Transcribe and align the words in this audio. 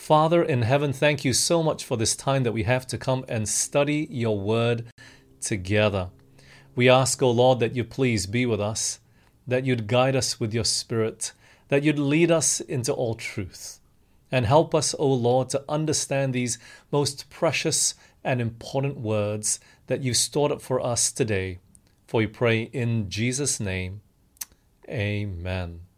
Father 0.00 0.42
in 0.42 0.62
heaven, 0.62 0.94
thank 0.94 1.26
you 1.26 1.34
so 1.34 1.62
much 1.62 1.84
for 1.84 1.98
this 1.98 2.16
time 2.16 2.42
that 2.44 2.52
we 2.52 2.62
have 2.62 2.86
to 2.86 2.96
come 2.96 3.22
and 3.28 3.46
study 3.46 4.08
your 4.10 4.40
word 4.40 4.86
together. 5.42 6.08
We 6.74 6.88
ask, 6.88 7.22
O 7.22 7.26
oh 7.26 7.30
Lord, 7.30 7.60
that 7.60 7.76
you 7.76 7.84
please 7.84 8.26
be 8.26 8.46
with 8.46 8.62
us, 8.62 9.00
that 9.46 9.66
you'd 9.66 9.86
guide 9.86 10.16
us 10.16 10.40
with 10.40 10.54
your 10.54 10.64
spirit, 10.64 11.32
that 11.68 11.82
you'd 11.82 11.98
lead 11.98 12.30
us 12.30 12.60
into 12.60 12.94
all 12.94 13.14
truth, 13.14 13.78
and 14.32 14.46
help 14.46 14.74
us, 14.74 14.94
O 14.94 15.00
oh 15.00 15.12
Lord, 15.12 15.50
to 15.50 15.64
understand 15.68 16.32
these 16.32 16.58
most 16.90 17.28
precious 17.28 17.94
and 18.24 18.40
important 18.40 18.96
words 18.96 19.60
that 19.86 20.00
you've 20.00 20.16
stored 20.16 20.50
up 20.50 20.62
for 20.62 20.80
us 20.80 21.12
today. 21.12 21.58
For 22.06 22.18
we 22.20 22.26
pray 22.26 22.62
in 22.72 23.10
Jesus' 23.10 23.60
name. 23.60 24.00
Amen. 24.88 25.89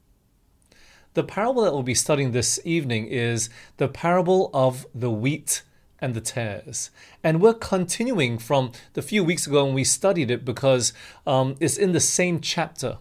The 1.14 1.22
parable 1.22 1.64
that 1.64 1.72
we'll 1.74 1.82
be 1.82 1.94
studying 1.94 2.32
this 2.32 2.58
evening 2.64 3.06
is 3.06 3.50
the 3.76 3.88
parable 3.88 4.50
of 4.54 4.86
the 4.94 5.10
wheat 5.10 5.62
and 6.00 6.14
the 6.14 6.22
tares. 6.22 6.90
And 7.22 7.42
we're 7.42 7.52
continuing 7.52 8.38
from 8.38 8.72
the 8.94 9.02
few 9.02 9.22
weeks 9.22 9.46
ago 9.46 9.66
when 9.66 9.74
we 9.74 9.84
studied 9.84 10.30
it 10.30 10.42
because 10.44 10.94
um, 11.26 11.56
it's 11.60 11.76
in 11.76 11.92
the 11.92 12.00
same 12.00 12.40
chapter, 12.40 12.96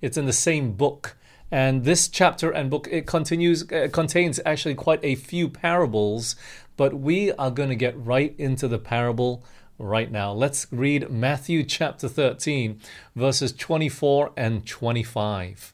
it's 0.00 0.16
in 0.16 0.26
the 0.26 0.32
same 0.32 0.72
book. 0.72 1.16
And 1.50 1.84
this 1.84 2.06
chapter 2.06 2.52
and 2.52 2.70
book 2.70 2.88
it 2.90 3.06
continues 3.06 3.62
it 3.62 3.92
contains 3.92 4.38
actually 4.46 4.76
quite 4.76 5.00
a 5.02 5.16
few 5.16 5.48
parables, 5.48 6.36
but 6.76 6.94
we 6.94 7.32
are 7.32 7.50
going 7.50 7.68
to 7.68 7.76
get 7.76 7.98
right 7.98 8.34
into 8.38 8.68
the 8.68 8.78
parable 8.78 9.44
right 9.78 10.10
now. 10.10 10.32
Let's 10.32 10.68
read 10.70 11.10
Matthew 11.10 11.64
chapter 11.64 12.08
13 12.08 12.80
verses 13.16 13.52
24 13.52 14.32
and 14.36 14.64
25. 14.66 15.72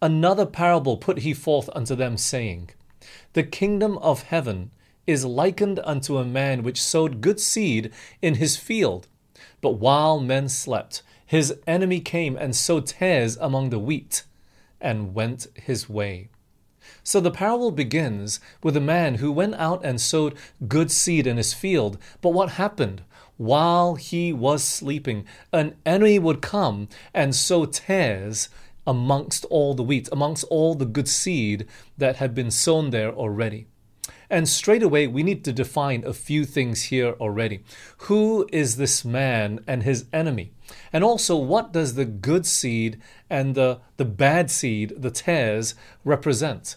Another 0.00 0.46
parable 0.46 0.96
put 0.96 1.18
he 1.20 1.34
forth 1.34 1.68
unto 1.74 1.94
them, 1.94 2.16
saying, 2.16 2.70
The 3.32 3.42
kingdom 3.42 3.98
of 3.98 4.22
heaven 4.24 4.70
is 5.06 5.24
likened 5.24 5.80
unto 5.84 6.18
a 6.18 6.24
man 6.24 6.62
which 6.62 6.82
sowed 6.82 7.20
good 7.20 7.40
seed 7.40 7.90
in 8.22 8.34
his 8.34 8.56
field. 8.56 9.08
But 9.60 9.72
while 9.72 10.20
men 10.20 10.48
slept, 10.48 11.02
his 11.26 11.54
enemy 11.66 12.00
came 12.00 12.36
and 12.36 12.54
sowed 12.54 12.86
tares 12.86 13.36
among 13.40 13.70
the 13.70 13.78
wheat, 13.78 14.24
and 14.80 15.14
went 15.14 15.48
his 15.54 15.88
way. 15.88 16.28
So 17.02 17.20
the 17.20 17.30
parable 17.30 17.70
begins 17.70 18.38
with 18.62 18.76
a 18.76 18.80
man 18.80 19.16
who 19.16 19.32
went 19.32 19.54
out 19.56 19.84
and 19.84 20.00
sowed 20.00 20.36
good 20.68 20.90
seed 20.90 21.26
in 21.26 21.36
his 21.36 21.52
field. 21.52 21.98
But 22.20 22.30
what 22.30 22.50
happened? 22.52 23.02
While 23.36 23.94
he 23.94 24.32
was 24.32 24.64
sleeping, 24.64 25.24
an 25.52 25.76
enemy 25.86 26.18
would 26.18 26.42
come 26.42 26.88
and 27.14 27.34
sow 27.34 27.66
tares 27.66 28.48
amongst 28.88 29.44
all 29.50 29.74
the 29.74 29.82
wheat, 29.82 30.08
amongst 30.10 30.44
all 30.44 30.74
the 30.74 30.86
good 30.86 31.06
seed 31.06 31.66
that 31.98 32.16
had 32.16 32.34
been 32.34 32.50
sown 32.50 32.88
there 32.88 33.12
already. 33.12 33.66
And 34.30 34.48
straight 34.48 34.82
away, 34.82 35.06
we 35.06 35.22
need 35.22 35.44
to 35.44 35.52
define 35.52 36.04
a 36.04 36.14
few 36.14 36.46
things 36.46 36.84
here 36.84 37.14
already. 37.20 37.62
Who 38.08 38.48
is 38.50 38.76
this 38.76 39.04
man 39.04 39.60
and 39.66 39.82
his 39.82 40.06
enemy? 40.10 40.52
And 40.90 41.04
also, 41.04 41.36
what 41.36 41.72
does 41.72 41.94
the 41.94 42.06
good 42.06 42.46
seed 42.46 42.98
and 43.28 43.54
the, 43.54 43.80
the 43.98 44.06
bad 44.06 44.50
seed, 44.50 44.94
the 44.96 45.10
tares, 45.10 45.74
represent? 46.04 46.76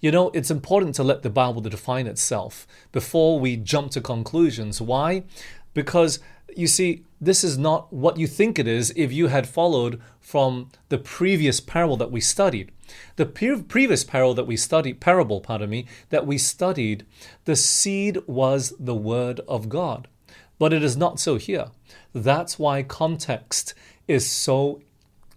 You 0.00 0.10
know, 0.10 0.30
it's 0.34 0.50
important 0.50 0.94
to 0.96 1.02
let 1.02 1.22
the 1.22 1.30
Bible 1.30 1.62
define 1.62 2.06
itself 2.06 2.66
before 2.92 3.40
we 3.40 3.56
jump 3.56 3.92
to 3.92 4.02
conclusions. 4.02 4.80
Why? 4.80 5.24
Because 5.72 6.20
you 6.54 6.66
see, 6.66 7.04
this 7.20 7.42
is 7.42 7.56
not 7.56 7.92
what 7.92 8.18
you 8.18 8.26
think 8.26 8.58
it 8.58 8.68
is 8.68 8.92
if 8.94 9.12
you 9.12 9.28
had 9.28 9.48
followed 9.48 10.00
from 10.20 10.70
the 10.88 10.98
previous 10.98 11.60
parable 11.60 11.96
that 11.96 12.10
we 12.10 12.20
studied. 12.20 12.70
The 13.16 13.26
pre- 13.26 13.62
previous 13.62 14.04
parable 14.04 14.34
that 14.34 14.46
we 14.46 14.56
studied, 14.56 15.00
parable, 15.00 15.40
pardon 15.40 15.70
me, 15.70 15.86
that 16.10 16.26
we 16.26 16.36
studied, 16.36 17.06
the 17.44 17.56
seed 17.56 18.18
was 18.26 18.74
the 18.78 18.94
word 18.94 19.40
of 19.48 19.68
God. 19.68 20.08
But 20.58 20.72
it 20.72 20.82
is 20.82 20.96
not 20.96 21.18
so 21.18 21.36
here. 21.36 21.66
That's 22.14 22.58
why 22.58 22.82
context 22.82 23.74
is 24.06 24.30
so 24.30 24.82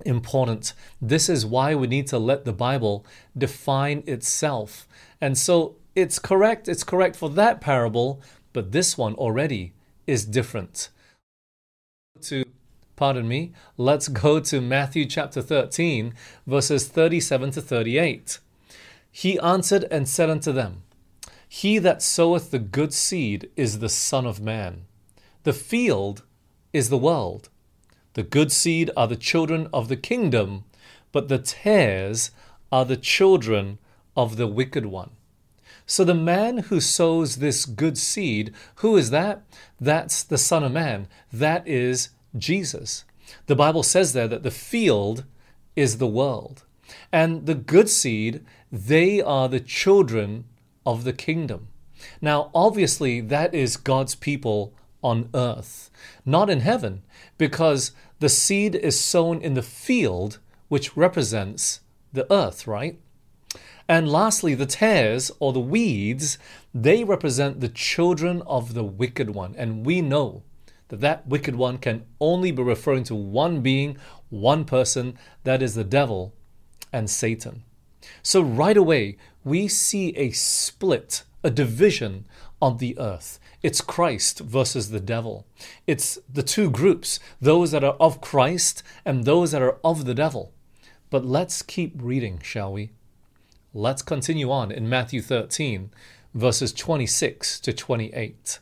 important. 0.06 0.74
This 1.02 1.30
is 1.30 1.46
why 1.46 1.76
we 1.76 1.88
need 1.88 2.08
to 2.08 2.20
let 2.20 2.46
the 2.46 2.54
Bible 2.54 3.06
define 3.38 4.04
itself. 4.06 4.88
And 5.20 5.38
so 5.38 5.76
it's 5.96 6.20
correct, 6.20 6.68
it's 6.68 6.84
correct 6.84 7.16
for 7.16 7.30
that 7.32 7.62
parable, 7.62 8.22
but 8.54 8.72
this 8.72 8.98
one 8.98 9.16
already 9.16 9.74
is 10.08 10.26
different 10.26 10.90
to, 12.24 12.46
pardon 12.96 13.28
me, 13.28 13.54
let's 13.78 14.08
go 14.08 14.40
to 14.40 14.62
Matthew 14.62 15.06
chapter 15.06 15.42
13, 15.42 16.14
verses 16.46 16.88
37 16.88 17.52
to 17.52 17.62
38. 17.62 18.40
He 19.12 19.40
answered 19.40 19.86
and 19.90 20.08
said 20.08 20.30
unto 20.30 20.52
them, 20.52 20.84
He 21.48 21.80
that 21.80 22.02
soweth 22.02 22.52
the 22.52 22.60
good 22.60 22.94
seed 22.94 23.50
is 23.56 23.80
the 23.80 23.90
Son 23.90 24.26
of 24.26 24.40
Man. 24.42 24.86
The 25.44 25.54
field 25.54 26.24
is 26.74 26.90
the 26.90 26.98
world. 26.98 27.50
The 28.14 28.24
good 28.24 28.52
seed 28.52 28.92
are 28.98 29.08
the 29.08 29.16
children 29.16 29.68
of 29.74 29.88
the 29.88 29.98
kingdom, 29.98 30.66
but 31.12 31.28
the 31.28 31.40
tares 31.40 32.32
are 32.72 32.86
the 32.86 32.98
children 32.98 33.80
of 34.16 34.38
the 34.38 34.48
wicked 34.48 34.86
one. 34.86 35.12
So 35.90 36.04
the 36.04 36.14
man 36.14 36.60
who 36.60 36.80
sows 36.80 37.38
this 37.38 37.66
good 37.66 37.98
seed, 37.98 38.54
who 38.76 38.96
is 38.96 39.10
that? 39.10 39.42
That's 39.82 40.22
the 40.22 40.38
Son 40.38 40.64
of 40.64 40.72
Man. 40.72 41.08
That 41.34 41.68
is 41.68 42.10
Jesus. 42.38 43.06
The 43.48 43.56
Bible 43.56 43.82
says 43.82 44.14
there 44.14 44.28
that 44.28 44.44
the 44.44 44.52
field 44.52 45.24
is 45.76 45.98
the 45.98 46.06
world. 46.06 46.64
And 47.12 47.48
the 47.48 47.56
good 47.56 47.90
seed, 47.90 48.46
they 48.72 49.20
are 49.20 49.50
the 49.50 49.60
children 49.60 50.46
of 50.86 51.06
the 51.06 51.14
kingdom. 51.14 51.70
Now, 52.22 52.52
obviously, 52.54 53.20
that 53.22 53.56
is 53.56 53.76
God's 53.76 54.14
people 54.14 54.76
on 55.02 55.30
earth, 55.34 55.90
not 56.24 56.52
in 56.52 56.60
heaven, 56.60 57.02
because 57.40 57.94
the 58.20 58.30
seed 58.30 58.76
is 58.76 59.00
sown 59.00 59.42
in 59.42 59.56
the 59.56 59.64
field, 59.64 60.38
which 60.68 60.96
represents 60.96 61.80
the 62.14 62.32
earth, 62.32 62.68
right? 62.68 63.00
And 63.90 64.08
lastly, 64.08 64.54
the 64.54 64.68
tares 64.68 65.32
or 65.40 65.52
the 65.52 65.60
weeds, 65.60 66.38
they 66.76 67.04
represent 67.04 67.60
the 67.60 67.70
children 67.70 68.44
of 68.44 68.76
the 68.76 68.84
wicked 68.84 69.32
one. 69.32 69.56
And 69.58 69.84
we 69.84 70.00
know 70.00 70.44
that 70.90 71.02
that 71.02 71.28
wicked 71.28 71.56
one 71.56 71.80
can 71.80 72.06
only 72.20 72.52
be 72.52 72.62
referring 72.62 73.04
to 73.06 73.16
one 73.16 73.62
being, 73.62 73.98
one 74.30 74.64
person, 74.64 75.18
that 75.44 75.64
is 75.64 75.74
the 75.74 75.84
devil 75.84 76.36
and 76.94 77.10
Satan. 77.10 77.64
So 78.22 78.42
right 78.42 78.78
away, 78.78 79.18
we 79.44 79.68
see 79.68 80.16
a 80.16 80.30
split, 80.32 81.24
a 81.44 81.50
division 81.50 82.26
on 82.62 82.78
the 82.78 82.98
earth. 83.00 83.40
It's 83.64 83.82
Christ 83.82 84.40
versus 84.40 84.92
the 84.92 85.00
devil. 85.00 85.48
It's 85.88 86.20
the 86.32 86.44
two 86.44 86.70
groups, 86.70 87.20
those 87.42 87.72
that 87.72 87.84
are 87.84 87.98
of 88.00 88.22
Christ 88.22 88.84
and 89.04 89.26
those 89.26 89.52
that 89.52 89.64
are 89.64 89.80
of 89.84 90.06
the 90.06 90.14
devil. 90.14 90.54
But 91.10 91.26
let's 91.26 91.64
keep 91.64 91.94
reading, 91.96 92.40
shall 92.44 92.72
we? 92.72 92.92
Let's 93.74 94.02
continue 94.02 94.50
on 94.50 94.72
in 94.72 94.90
Matthew 94.90 95.22
13, 95.22 95.92
verses 96.34 96.74
26 96.74 97.60
to 97.60 97.72
28. 97.72 98.58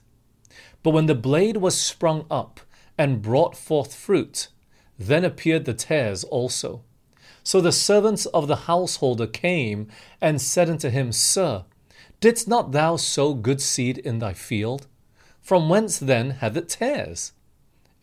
But 0.83 0.89
when 0.91 1.05
the 1.05 1.15
blade 1.15 1.57
was 1.57 1.79
sprung 1.79 2.25
up 2.29 2.59
and 2.97 3.21
brought 3.21 3.55
forth 3.55 3.95
fruit, 3.95 4.49
then 4.99 5.23
appeared 5.23 5.63
the 5.63 5.73
tares 5.73 6.25
also. 6.25 6.83
So 7.41 7.61
the 7.61 7.71
servants 7.71 8.25
of 8.25 8.49
the 8.49 8.67
householder 8.67 9.27
came 9.27 9.87
and 10.19 10.41
said 10.41 10.69
unto 10.69 10.89
him, 10.89 11.13
Sir, 11.13 11.63
didst 12.19 12.49
not 12.49 12.73
thou 12.73 12.97
sow 12.97 13.33
good 13.33 13.61
seed 13.61 13.99
in 13.99 14.19
thy 14.19 14.33
field? 14.33 14.87
From 15.41 15.69
whence 15.69 15.99
then 15.99 16.31
hath 16.31 16.57
it 16.57 16.67
tares? 16.67 17.31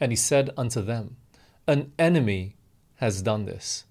And 0.01 0.11
he 0.11 0.17
said 0.17 0.49
unto 0.57 0.81
them, 0.81 1.17
An 1.67 1.93
enemy 1.99 2.57
has 2.97 3.21
done 3.21 3.45
this. 3.45 3.85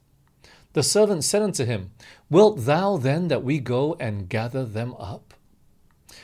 The 0.73 0.83
servant 0.83 1.23
said 1.23 1.43
unto 1.43 1.65
him, 1.65 1.91
Wilt 2.33 2.65
thou 2.65 2.97
then 2.97 3.27
that 3.27 3.43
we 3.43 3.59
go 3.59 3.95
and 3.99 4.27
gather 4.27 4.65
them 4.65 4.95
up? 4.95 5.35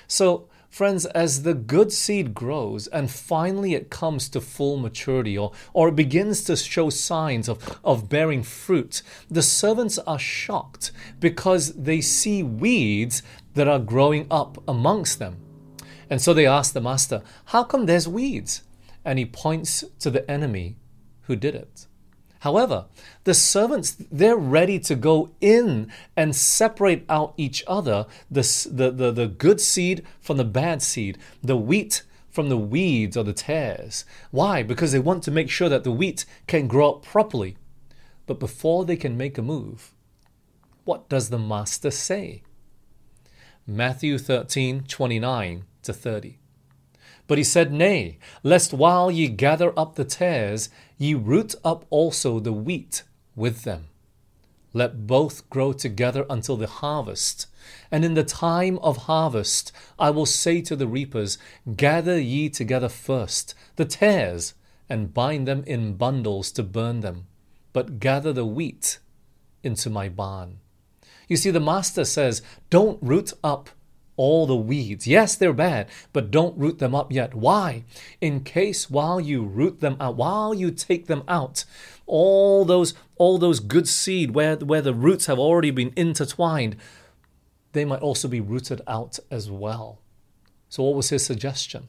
So, 0.08 0.50
friends, 0.68 1.06
as 1.06 1.44
the 1.44 1.54
good 1.54 1.94
seed 1.94 2.34
grows 2.34 2.88
and 2.88 3.12
finally 3.12 3.76
it 3.76 3.92
comes 3.92 4.28
to 4.30 4.42
full 4.42 4.78
maturity 4.78 5.38
or, 5.38 5.52
or 5.72 5.92
begins 5.92 6.44
to 6.46 6.56
show 6.56 6.90
signs 6.90 7.48
of, 7.48 7.80
of 7.84 8.10
bearing 8.10 8.42
fruit, 8.42 9.04
the 9.30 9.44
servants 9.44 10.00
are 10.00 10.18
shocked 10.18 10.92
because 11.20 11.74
they 11.74 12.02
see 12.02 12.42
weeds 12.42 13.22
that 13.54 13.68
are 13.68 13.78
growing 13.78 14.26
up 14.32 14.58
amongst 14.68 15.20
them. 15.20 15.38
And 16.10 16.20
so 16.20 16.34
they 16.34 16.48
ask 16.48 16.74
the 16.74 16.82
master, 16.82 17.22
How 17.46 17.64
come 17.64 17.86
there's 17.86 18.08
weeds? 18.08 18.64
And 19.06 19.20
he 19.20 19.28
points 19.28 19.84
to 20.00 20.10
the 20.10 20.28
enemy 20.30 20.76
who 21.28 21.36
did 21.36 21.54
it. 21.54 21.86
However, 22.40 22.86
the 23.26 23.34
servants, 23.34 23.98
they're 24.12 24.38
ready 24.38 24.80
to 24.80 24.96
go 24.96 25.32
in 25.42 25.92
and 26.16 26.36
separate 26.36 27.06
out 27.10 27.34
each 27.38 27.64
other 27.68 28.06
the, 28.32 28.42
the, 28.72 28.92
the, 28.92 29.12
the 29.12 29.28
good 29.28 29.60
seed 29.60 30.06
from 30.22 30.38
the 30.38 30.46
bad 30.46 30.82
seed, 30.82 31.18
the 31.44 31.58
wheat 31.58 32.04
from 32.30 32.50
the 32.50 32.58
weeds 32.58 33.18
or 33.18 33.24
the 33.24 33.34
tares. 33.34 34.06
Why? 34.32 34.64
Because 34.64 34.92
they 34.94 35.00
want 35.00 35.24
to 35.24 35.32
make 35.32 35.50
sure 35.50 35.68
that 35.68 35.84
the 35.84 35.92
wheat 35.92 36.26
can 36.48 36.68
grow 36.68 36.92
up 36.92 37.04
properly. 37.04 37.58
But 38.26 38.40
before 38.40 38.86
they 38.86 38.96
can 38.96 39.18
make 39.18 39.38
a 39.38 39.42
move, 39.42 39.94
what 40.86 41.10
does 41.10 41.30
the 41.30 41.40
master 41.40 41.92
say? 41.92 42.44
Matthew 43.68 44.18
13 44.18 44.84
29 44.88 45.66
to 45.84 45.94
30. 45.94 46.38
But 47.30 47.38
he 47.38 47.44
said, 47.44 47.72
Nay, 47.72 48.18
lest 48.42 48.74
while 48.74 49.12
ye 49.12 49.28
gather 49.28 49.72
up 49.78 49.94
the 49.94 50.04
tares, 50.04 50.68
ye 50.98 51.14
root 51.14 51.54
up 51.64 51.86
also 51.92 52.40
the 52.40 52.52
wheat 52.52 53.04
with 53.36 53.62
them. 53.62 53.86
Let 54.74 55.06
both 55.06 55.48
grow 55.48 55.72
together 55.72 56.26
until 56.28 56.58
the 56.58 56.66
harvest. 56.66 57.46
And 57.92 58.04
in 58.04 58.16
the 58.16 58.24
time 58.24 58.80
of 58.80 59.06
harvest, 59.06 59.72
I 60.00 60.10
will 60.10 60.26
say 60.26 60.60
to 60.62 60.76
the 60.76 60.88
reapers, 60.88 61.38
Gather 61.76 62.20
ye 62.20 62.50
together 62.50 62.90
first 62.90 63.54
the 63.76 63.86
tares, 63.86 64.56
and 64.90 65.14
bind 65.14 65.48
them 65.48 65.64
in 65.68 65.94
bundles 65.94 66.52
to 66.54 66.64
burn 66.64 67.02
them, 67.02 67.28
but 67.74 68.00
gather 68.00 68.34
the 68.34 68.46
wheat 68.46 68.98
into 69.62 69.92
my 69.92 70.10
barn. 70.10 70.62
You 71.28 71.38
see, 71.38 71.52
the 71.52 71.60
master 71.60 72.06
says, 72.06 72.42
Don't 72.72 72.98
root 73.04 73.34
up 73.44 73.70
all 74.20 74.46
the 74.46 74.56
weeds. 74.56 75.08
Yes, 75.08 75.34
they're 75.36 75.54
bad, 75.54 75.88
but 76.12 76.30
don't 76.30 76.58
root 76.58 76.80
them 76.80 76.94
up 76.94 77.10
yet. 77.10 77.34
Why? 77.34 77.86
In 78.20 78.44
case 78.44 78.90
while 78.90 79.22
you 79.22 79.46
root 79.46 79.80
them 79.80 79.96
out, 79.98 80.18
while 80.18 80.54
you 80.54 80.72
take 80.72 81.08
them 81.08 81.24
out, 81.26 81.64
all 82.06 82.66
those 82.66 82.94
all 83.16 83.38
those 83.38 83.62
good 83.62 83.88
seed 83.88 84.32
where 84.32 84.58
where 84.58 84.82
the 84.82 84.94
roots 84.94 85.28
have 85.28 85.40
already 85.40 85.72
been 85.72 85.94
intertwined, 85.96 86.76
they 87.72 87.86
might 87.86 88.02
also 88.02 88.28
be 88.28 88.42
rooted 88.42 88.82
out 88.88 89.20
as 89.32 89.50
well. 89.50 90.02
So 90.68 90.84
what 90.84 90.96
was 90.96 91.12
his 91.12 91.26
suggestion? 91.26 91.88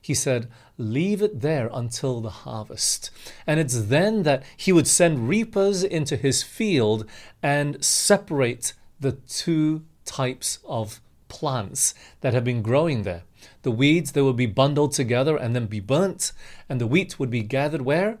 He 0.00 0.14
said, 0.14 0.48
Leave 0.76 1.22
it 1.22 1.42
there 1.42 1.70
until 1.72 2.20
the 2.20 2.42
harvest. 2.42 3.12
And 3.46 3.60
it's 3.60 3.84
then 3.84 4.24
that 4.24 4.42
he 4.56 4.72
would 4.72 4.88
send 4.88 5.28
reapers 5.28 5.84
into 5.84 6.16
his 6.16 6.42
field 6.42 7.06
and 7.40 7.84
separate 7.84 8.72
the 8.98 9.12
two 9.12 9.84
types 10.04 10.58
of 10.64 11.00
plants 11.32 11.94
that 12.20 12.34
have 12.34 12.44
been 12.44 12.60
growing 12.60 13.02
there. 13.02 13.22
The 13.62 13.70
weeds, 13.70 14.12
they 14.12 14.20
would 14.20 14.36
be 14.36 14.46
bundled 14.46 14.92
together 14.92 15.34
and 15.36 15.56
then 15.56 15.66
be 15.66 15.80
burnt, 15.80 16.32
and 16.68 16.78
the 16.78 16.86
wheat 16.86 17.18
would 17.18 17.30
be 17.30 17.42
gathered 17.42 17.82
where? 17.82 18.18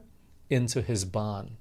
Into 0.48 0.80
his 0.80 1.04
barn. 1.04 1.58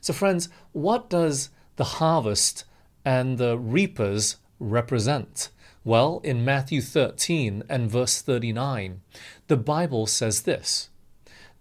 So, 0.00 0.12
friends, 0.12 0.48
what 0.70 1.10
does 1.10 1.50
the 1.74 1.98
harvest 1.98 2.64
and 3.04 3.36
the 3.36 3.58
reapers 3.58 4.36
represent? 4.60 5.50
Well, 5.84 6.20
in 6.22 6.44
Matthew 6.44 6.80
13 6.80 7.64
and 7.68 7.90
verse 7.90 8.22
39, 8.22 9.00
the 9.48 9.56
Bible 9.56 10.06
says 10.06 10.42
this 10.42 10.88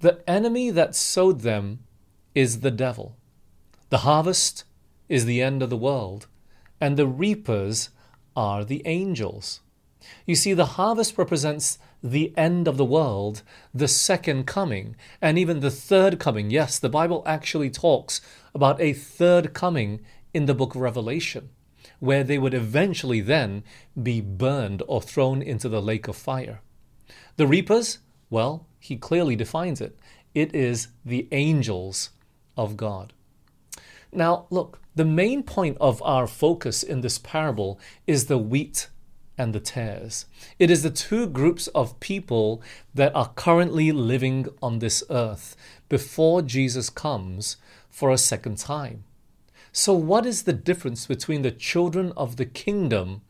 The 0.02 0.24
enemy 0.30 0.70
that 0.70 0.96
sowed 0.96 1.42
them 1.42 1.80
is 2.36 2.60
the 2.60 2.72
devil. 2.72 3.18
The 3.90 4.00
harvest 4.00 4.66
is 5.10 5.26
the 5.26 5.42
end 5.42 5.64
of 5.64 5.70
the 5.70 5.78
world, 5.78 6.28
and 6.80 6.98
the 6.98 7.08
reapers 7.08 7.90
are 8.36 8.66
the 8.66 8.82
angels. 8.86 9.62
You 10.26 10.36
see, 10.36 10.54
the 10.54 10.66
harvest 10.66 11.18
represents 11.18 11.80
the 12.04 12.34
end 12.38 12.68
of 12.68 12.78
the 12.78 12.86
world, 12.86 13.42
the 13.74 13.88
second 13.88 14.46
coming, 14.46 14.96
and 15.22 15.40
even 15.40 15.60
the 15.60 15.72
third 15.72 16.20
coming. 16.20 16.52
Yes, 16.52 16.78
the 16.78 16.90
Bible 16.90 17.24
actually 17.26 17.70
talks 17.70 18.22
about 18.54 18.80
a 18.80 18.94
third 18.94 19.54
coming 19.54 20.02
in 20.34 20.46
the 20.46 20.54
book 20.54 20.76
of 20.76 20.82
Revelation, 20.82 21.50
where 22.00 22.24
they 22.24 22.38
would 22.38 22.54
eventually 22.54 23.22
then 23.22 23.64
be 24.02 24.22
burned 24.22 24.84
or 24.88 25.02
thrown 25.02 25.42
into 25.42 25.70
the 25.70 25.82
lake 25.82 26.08
of 26.08 26.16
fire. 26.16 26.62
The 27.38 27.48
reapers, 27.48 28.00
well, 28.30 28.68
he 28.80 28.98
clearly 28.98 29.36
defines 29.36 29.82
it. 29.82 29.98
It 30.34 30.54
is 30.54 30.90
the 31.04 31.28
angels 31.32 32.12
of 32.56 32.78
God. 32.78 33.14
Now, 34.16 34.48
look, 34.50 34.80
the 34.96 35.06
main 35.06 35.44
point 35.44 35.78
of 35.82 36.02
our 36.04 36.26
focus 36.26 36.84
in 36.84 37.02
this 37.02 37.18
parable 37.18 37.80
is 38.08 38.26
the 38.26 38.38
wheat 38.38 38.88
and 39.38 39.54
the 39.54 39.60
tares. 39.60 40.26
It 40.58 40.72
is 40.72 40.84
the 40.84 40.90
two 40.90 41.28
groups 41.28 41.68
of 41.68 42.00
people 42.00 42.62
that 42.94 43.14
are 43.16 43.34
currently 43.36 43.92
living 43.92 44.48
on 44.62 44.80
this 44.80 45.04
earth 45.10 45.56
before 45.90 46.42
Jesus 46.42 46.90
comes 46.90 47.58
for 47.90 48.12
a 48.12 48.18
second 48.18 48.58
time. 48.58 49.04
So, 49.72 49.94
what 49.94 50.26
is 50.26 50.44
the 50.44 50.54
difference 50.54 51.06
between 51.06 51.42
the 51.42 51.52
children 51.52 52.14
of 52.16 52.38
the 52.38 52.46
kingdom 52.46 53.22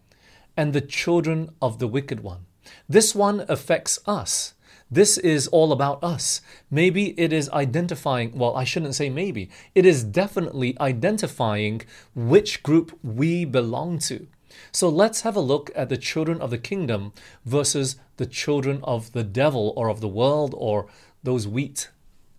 and 0.55 0.73
the 0.73 0.81
children 0.81 1.49
of 1.61 1.79
the 1.79 1.87
wicked 1.87 2.21
one? 2.21 2.45
This 2.87 3.15
one 3.15 3.45
affects 3.47 3.99
us. 4.05 4.54
This 4.91 5.17
is 5.17 5.47
all 5.47 5.71
about 5.71 6.03
us. 6.03 6.41
Maybe 6.69 7.19
it 7.19 7.33
is 7.33 7.49
identifying, 7.49 8.37
well, 8.37 8.55
I 8.55 8.63
shouldn't 8.63 8.95
say 8.95 9.09
maybe, 9.09 9.49
it 9.73 9.85
is 9.85 10.03
definitely 10.03 10.79
identifying 10.79 11.81
which 12.13 12.61
group 12.61 12.97
we 13.03 13.45
belong 13.45 13.97
to. 13.99 14.27
So 14.71 14.87
let's 14.87 15.21
have 15.21 15.35
a 15.35 15.41
look 15.41 15.71
at 15.75 15.89
the 15.89 15.97
children 15.97 16.39
of 16.39 16.51
the 16.51 16.57
kingdom 16.57 17.13
versus 17.45 17.97
the 18.17 18.25
children 18.25 18.79
of 18.83 19.11
the 19.13 19.23
devil 19.23 19.73
or 19.75 19.89
of 19.89 20.01
the 20.01 20.07
world 20.07 20.53
or 20.57 20.87
those 21.23 21.47
wheat, 21.47 21.89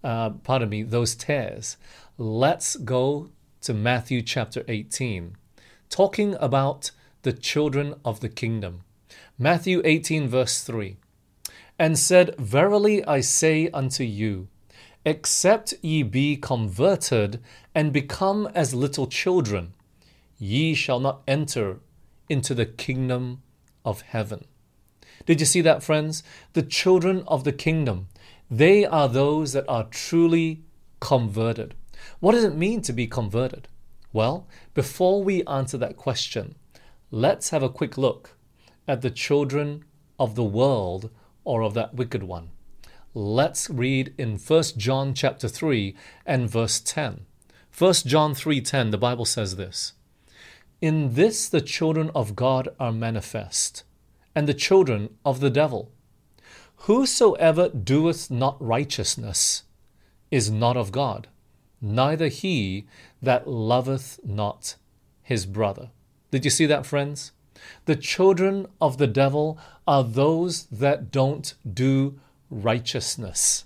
uh, 0.05 0.31
pardon 0.31 0.69
me, 0.69 0.83
those 0.83 1.15
tares. 1.15 1.77
Let's 2.17 2.77
go 2.77 3.31
to 3.63 3.75
Matthew 3.75 4.23
chapter 4.23 4.65
18, 4.69 5.37
talking 5.91 6.37
about 6.39 6.93
the 7.23 7.33
children 7.33 7.97
of 8.05 8.21
the 8.21 8.29
kingdom. 8.29 8.83
Matthew 9.37 9.83
18, 9.85 10.29
verse 10.29 10.63
3 10.63 10.97
and 11.78 11.99
said, 11.99 12.34
Verily 12.38 13.05
I 13.05 13.20
say 13.20 13.69
unto 13.70 14.05
you, 14.05 14.49
except 15.05 15.75
ye 15.82 16.02
be 16.02 16.37
converted 16.37 17.40
and 17.75 17.93
become 17.93 18.49
as 18.55 18.75
little 18.75 19.06
children, 19.06 19.75
ye 20.38 20.75
shall 20.75 21.00
not 21.00 21.23
enter 21.28 21.78
into 22.28 22.55
the 22.55 22.67
kingdom 22.67 23.43
of 23.84 24.00
heaven. 24.02 24.44
Did 25.26 25.40
you 25.40 25.46
see 25.46 25.61
that, 25.62 25.82
friends? 25.82 26.23
The 26.52 26.62
children 26.62 27.25
of 27.26 27.44
the 27.44 27.52
kingdom, 27.52 28.08
they 28.50 28.84
are 28.84 29.08
those 29.08 29.52
that 29.52 29.64
are 29.69 29.84
truly 29.84 30.62
converted. 31.00 31.75
What 32.20 32.32
does 32.32 32.44
it 32.44 32.56
mean 32.56 32.82
to 32.82 32.93
be 32.93 33.06
converted? 33.06 33.69
Well, 34.12 34.46
before 34.75 35.23
we 35.23 35.44
answer 35.44 35.76
that 35.78 35.96
question, 35.96 36.55
let's 37.11 37.50
have 37.50 37.62
a 37.62 37.69
quick 37.69 37.99
look 37.99 38.37
at 38.88 39.02
the 39.02 39.11
children 39.11 39.84
of 40.19 40.34
the 40.34 40.44
world 40.44 41.11
or 41.47 41.63
of 41.63 41.73
that 41.73 41.95
wicked 41.95 42.25
one. 42.25 42.51
Let's 43.15 43.71
read 43.71 44.13
in 44.19 44.37
1 44.37 44.63
John 44.77 45.15
chapter 45.15 45.49
3 45.49 45.97
and 46.27 46.51
verse 46.51 46.81
10. 46.81 47.25
1 47.79 47.95
John 48.05 48.35
3:10 48.35 48.91
the 48.91 48.99
Bible 48.99 49.25
says 49.25 49.57
this. 49.57 49.93
In 50.83 51.15
this 51.15 51.49
the 51.49 51.63
children 51.63 52.11
of 52.15 52.37
God 52.37 52.69
are 52.79 52.93
manifest, 52.93 53.85
and 54.35 54.47
the 54.47 54.55
children 54.55 55.15
of 55.25 55.41
the 55.41 55.49
devil. 55.49 55.91
Whosoever 56.88 57.71
doeth 57.71 58.31
not 58.31 58.61
righteousness 58.61 59.62
is 60.31 60.50
not 60.50 60.76
of 60.76 60.93
God, 60.93 61.29
neither 61.81 62.29
he 62.29 62.87
that 63.23 63.47
loveth 63.49 64.21
not 64.25 64.76
his 65.23 65.47
brother. 65.47 65.91
Did 66.31 66.45
you 66.45 66.50
see 66.50 66.67
that, 66.67 66.85
friends? 66.85 67.33
The 67.85 67.97
children 67.97 68.67
of 68.81 68.99
the 68.99 69.07
devil 69.07 69.59
are 69.87 70.05
those 70.05 70.65
that 70.67 71.11
don't 71.11 71.55
do 71.71 72.19
righteousness. 72.51 73.65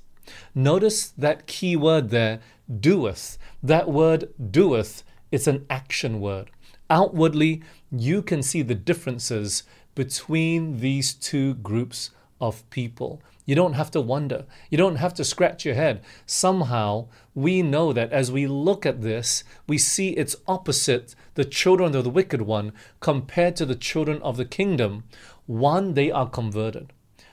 Notice 0.54 1.08
that 1.08 1.46
key 1.46 1.76
word 1.76 2.10
there, 2.10 2.40
doeth. 2.80 3.38
That 3.62 3.88
word 3.88 4.28
doeth, 4.50 5.02
it's 5.30 5.46
an 5.46 5.66
action 5.68 6.20
word. 6.20 6.50
Outwardly, 6.88 7.62
you 7.90 8.22
can 8.22 8.42
see 8.42 8.62
the 8.62 8.74
differences 8.74 9.64
between 9.94 10.80
these 10.80 11.14
two 11.14 11.54
groups 11.54 12.10
of 12.40 12.68
people. 12.70 13.20
You 13.50 13.56
don't 13.56 13.72
have 13.72 13.90
to 13.90 14.00
wonder. 14.00 14.44
You 14.70 14.78
don't 14.78 15.02
have 15.02 15.12
to 15.14 15.24
scratch 15.24 15.64
your 15.64 15.74
head. 15.74 16.02
Somehow, 16.24 17.08
we 17.34 17.62
know 17.62 17.92
that 17.92 18.12
as 18.12 18.30
we 18.30 18.46
look 18.46 18.86
at 18.86 19.00
this, 19.00 19.42
we 19.66 19.76
see 19.76 20.10
its 20.10 20.36
opposite, 20.46 21.16
the 21.34 21.44
children 21.44 21.96
of 21.96 22.04
the 22.04 22.10
wicked 22.10 22.42
one, 22.42 22.72
compared 23.00 23.56
to 23.56 23.66
the 23.66 23.74
children 23.74 24.22
of 24.22 24.36
the 24.36 24.44
kingdom. 24.44 25.02
One, 25.46 25.94
they 25.94 26.12
are 26.12 26.28
converted. 26.28 26.92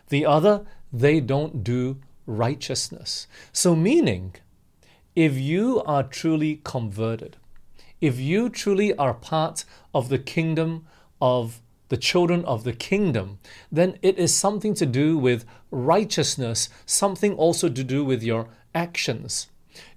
The 0.09 0.25
other, 0.25 0.65
they 0.91 1.19
don't 1.19 1.63
do 1.63 1.99
righteousness. 2.25 3.27
So, 3.51 3.75
meaning, 3.75 4.33
if 5.15 5.37
you 5.37 5.83
are 5.83 6.01
truly 6.01 6.61
converted, 6.63 7.37
if 8.01 8.19
you 8.19 8.49
truly 8.49 8.91
are 8.95 9.13
part 9.13 9.65
of 9.93 10.09
the 10.09 10.17
kingdom 10.17 10.87
of 11.21 11.61
the 11.89 11.97
children 11.97 12.43
of 12.45 12.63
the 12.63 12.73
kingdom, 12.73 13.39
then 13.71 13.97
it 14.01 14.17
is 14.17 14.35
something 14.35 14.73
to 14.75 14.85
do 14.85 15.17
with 15.17 15.45
righteousness, 15.71 16.69
something 16.85 17.33
also 17.33 17.69
to 17.69 17.83
do 17.83 18.03
with 18.03 18.23
your 18.23 18.47
actions. 18.73 19.47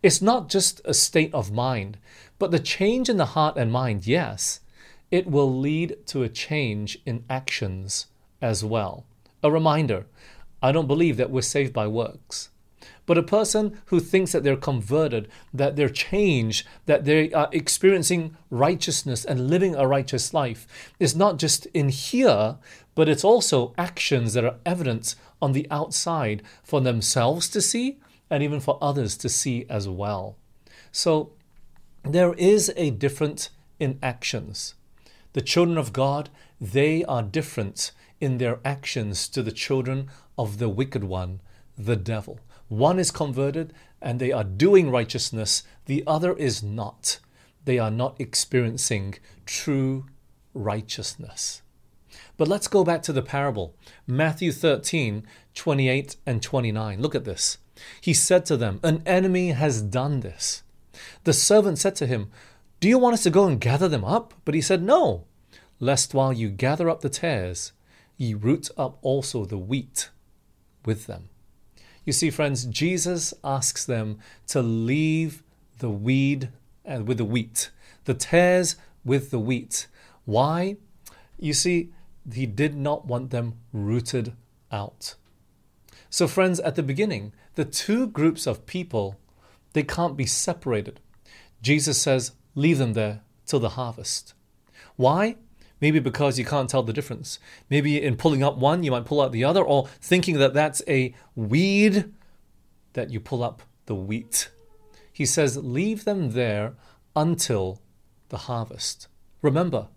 It's 0.03 0.23
not 0.23 0.49
just 0.49 0.81
a 0.85 0.95
state 0.95 1.33
of 1.35 1.53
mind, 1.53 1.99
but 2.39 2.51
the 2.51 2.59
change 2.59 3.09
in 3.09 3.17
the 3.17 3.27
heart 3.27 3.57
and 3.57 3.73
mind, 3.73 4.07
yes, 4.07 4.61
it 5.11 5.27
will 5.27 5.59
lead 5.59 6.07
to 6.07 6.23
a 6.23 6.29
change 6.29 6.99
in 7.05 7.25
actions 7.29 8.07
as 8.41 8.65
well. 8.65 9.05
A 9.43 9.51
reminder 9.51 10.07
I 10.63 10.73
don't 10.73 10.87
believe 10.87 11.17
that 11.17 11.31
we're 11.31 11.43
saved 11.43 11.73
by 11.73 11.87
works. 11.87 12.51
But 13.11 13.19
a 13.19 13.25
person 13.25 13.77
who 13.87 13.99
thinks 13.99 14.31
that 14.31 14.45
they're 14.45 14.55
converted, 14.55 15.29
that 15.53 15.75
they're 15.75 15.89
changed, 15.89 16.65
that 16.87 17.07
they 17.07 17.33
are 17.33 17.49
experiencing 17.51 18.37
righteousness 18.51 19.25
and 19.25 19.51
living 19.51 19.75
a 19.75 19.85
righteous 19.85 20.33
life 20.33 20.93
is 21.01 21.17
not 21.17 21.37
just 21.37 21.67
in 21.75 21.89
here, 21.89 22.59
but 22.95 23.09
it's 23.09 23.25
also 23.25 23.75
actions 23.77 24.35
that 24.35 24.45
are 24.45 24.61
evident 24.65 25.17
on 25.43 25.51
the 25.51 25.67
outside 25.73 26.45
for 26.63 26.81
themselves 26.81 27.49
to 27.49 27.61
see 27.61 27.99
and 28.31 28.45
even 28.45 28.61
for 28.61 28.79
others 28.81 29.17
to 29.17 29.29
see 29.29 29.67
as 29.69 29.89
well. 29.89 30.37
So 30.93 31.33
there 32.05 32.35
is 32.35 32.73
a 32.77 32.91
difference 32.91 33.51
in 33.81 33.99
actions. 34.05 34.77
The 35.33 35.43
children 35.43 35.79
of 35.79 35.93
God, 35.93 36.29
they 36.61 37.03
are 37.07 37.25
different 37.25 37.91
in 38.21 38.39
their 38.39 38.61
actions 38.65 39.27
to 39.31 39.43
the 39.43 39.51
children 39.51 40.09
of 40.39 40.59
the 40.59 40.69
wicked 40.69 41.03
one, 41.03 41.41
the 41.77 41.97
devil. 41.97 42.39
One 42.71 43.01
is 43.01 43.11
converted 43.11 43.75
and 44.01 44.21
they 44.21 44.31
are 44.31 44.45
doing 44.45 44.93
righteousness, 44.93 45.65
the 45.87 46.05
other 46.07 46.35
is 46.35 46.63
not. 46.63 47.19
They 47.65 47.81
are 47.81 47.91
not 47.91 48.21
experiencing 48.21 49.17
true 49.45 50.07
righteousness. 50.55 51.63
But 52.37 52.47
let's 52.47 52.69
go 52.69 52.85
back 52.85 53.03
to 53.03 53.13
the 53.13 53.23
parable 53.23 53.75
Matthew 54.07 54.53
13, 54.53 55.27
28 55.53 56.17
and 56.25 56.41
29. 56.41 57.03
Look 57.03 57.17
at 57.17 57.25
this. 57.25 57.59
He 58.01 58.15
said 58.15 58.47
to 58.47 58.57
them, 58.57 58.79
An 58.85 59.03
enemy 59.05 59.49
has 59.49 59.83
done 59.83 60.21
this. 60.21 60.63
The 61.25 61.33
servant 61.33 61.81
said 61.81 61.97
to 61.97 62.07
him, 62.07 62.31
Do 62.79 62.89
you 62.89 62.99
want 62.99 63.15
us 63.15 63.25
to 63.25 63.31
go 63.31 63.47
and 63.47 63.61
gather 63.61 63.89
them 63.89 64.05
up? 64.05 64.33
But 64.45 64.55
he 64.55 64.61
said, 64.61 64.81
No, 64.81 65.25
lest 65.81 66.15
while 66.15 66.33
you 66.33 66.51
gather 66.51 66.89
up 66.89 67.01
the 67.01 67.09
tares, 67.09 67.73
ye 68.17 68.33
root 68.33 68.71
up 68.79 68.99
also 69.03 69.45
the 69.45 69.59
wheat 69.59 70.11
with 70.85 71.09
them. 71.09 71.30
You 72.05 72.13
see, 72.13 72.31
friends, 72.31 72.65
Jesus 72.65 73.35
asks 73.45 73.85
them 73.85 74.19
to 74.49 74.63
leave 74.63 75.43
the 75.79 75.91
weed 75.91 76.51
and 76.85 77.07
with 77.07 77.19
the 77.19 77.25
wheat, 77.25 77.71
the 78.05 78.15
tares 78.15 78.77
with 79.05 79.31
the 79.31 79.39
wheat. 79.39 79.87
Why? 80.25 80.77
You 81.39 81.53
see, 81.53 81.91
he 82.33 82.47
did 82.47 82.75
not 82.75 83.07
want 83.07 83.31
them 83.31 83.55
rooted 83.73 84.35
out. 84.71 85.15
So, 86.09 86.27
friends, 86.27 86.59
at 86.61 86.75
the 86.75 86.83
beginning, 86.83 87.33
the 87.55 87.65
two 87.65 88.07
groups 88.07 88.47
of 88.47 88.67
people, 88.67 89.19
they 89.73 89.83
can't 89.83 90.17
be 90.17 90.27
separated. 90.27 91.01
Jesus 91.63 92.01
says, 92.01 92.33
leave 92.55 92.79
them 92.79 92.95
there 92.95 93.21
till 93.47 93.61
the 93.61 93.71
harvest. 93.71 94.35
Why? 94.97 95.37
Maybe 95.81 95.99
because 95.99 96.39
you 96.39 96.45
can't 96.45 96.69
tell 96.69 96.83
the 96.83 96.93
difference. 96.93 97.39
Maybe 97.69 98.03
in 98.03 98.17
pulling 98.17 98.43
up 98.43 98.59
one, 98.59 98.83
you 98.83 98.91
might 98.91 99.05
pull 99.05 99.21
out 99.21 99.33
the 99.33 99.45
other, 99.45 99.63
or 99.63 99.89
thinking 100.01 100.39
that 100.39 100.55
that's 100.55 100.83
a 100.87 101.15
weed, 101.35 102.13
that 102.93 103.11
you 103.11 103.21
pull 103.21 103.43
up 103.43 103.63
the 103.87 103.95
wheat. 103.95 104.51
He 105.13 105.27
says, 105.27 105.57
leave 105.57 106.05
them 106.05 106.33
there 106.33 106.75
until 107.17 107.81
the 108.29 108.39
harvest. 108.39 109.09
Remember, 109.43 109.89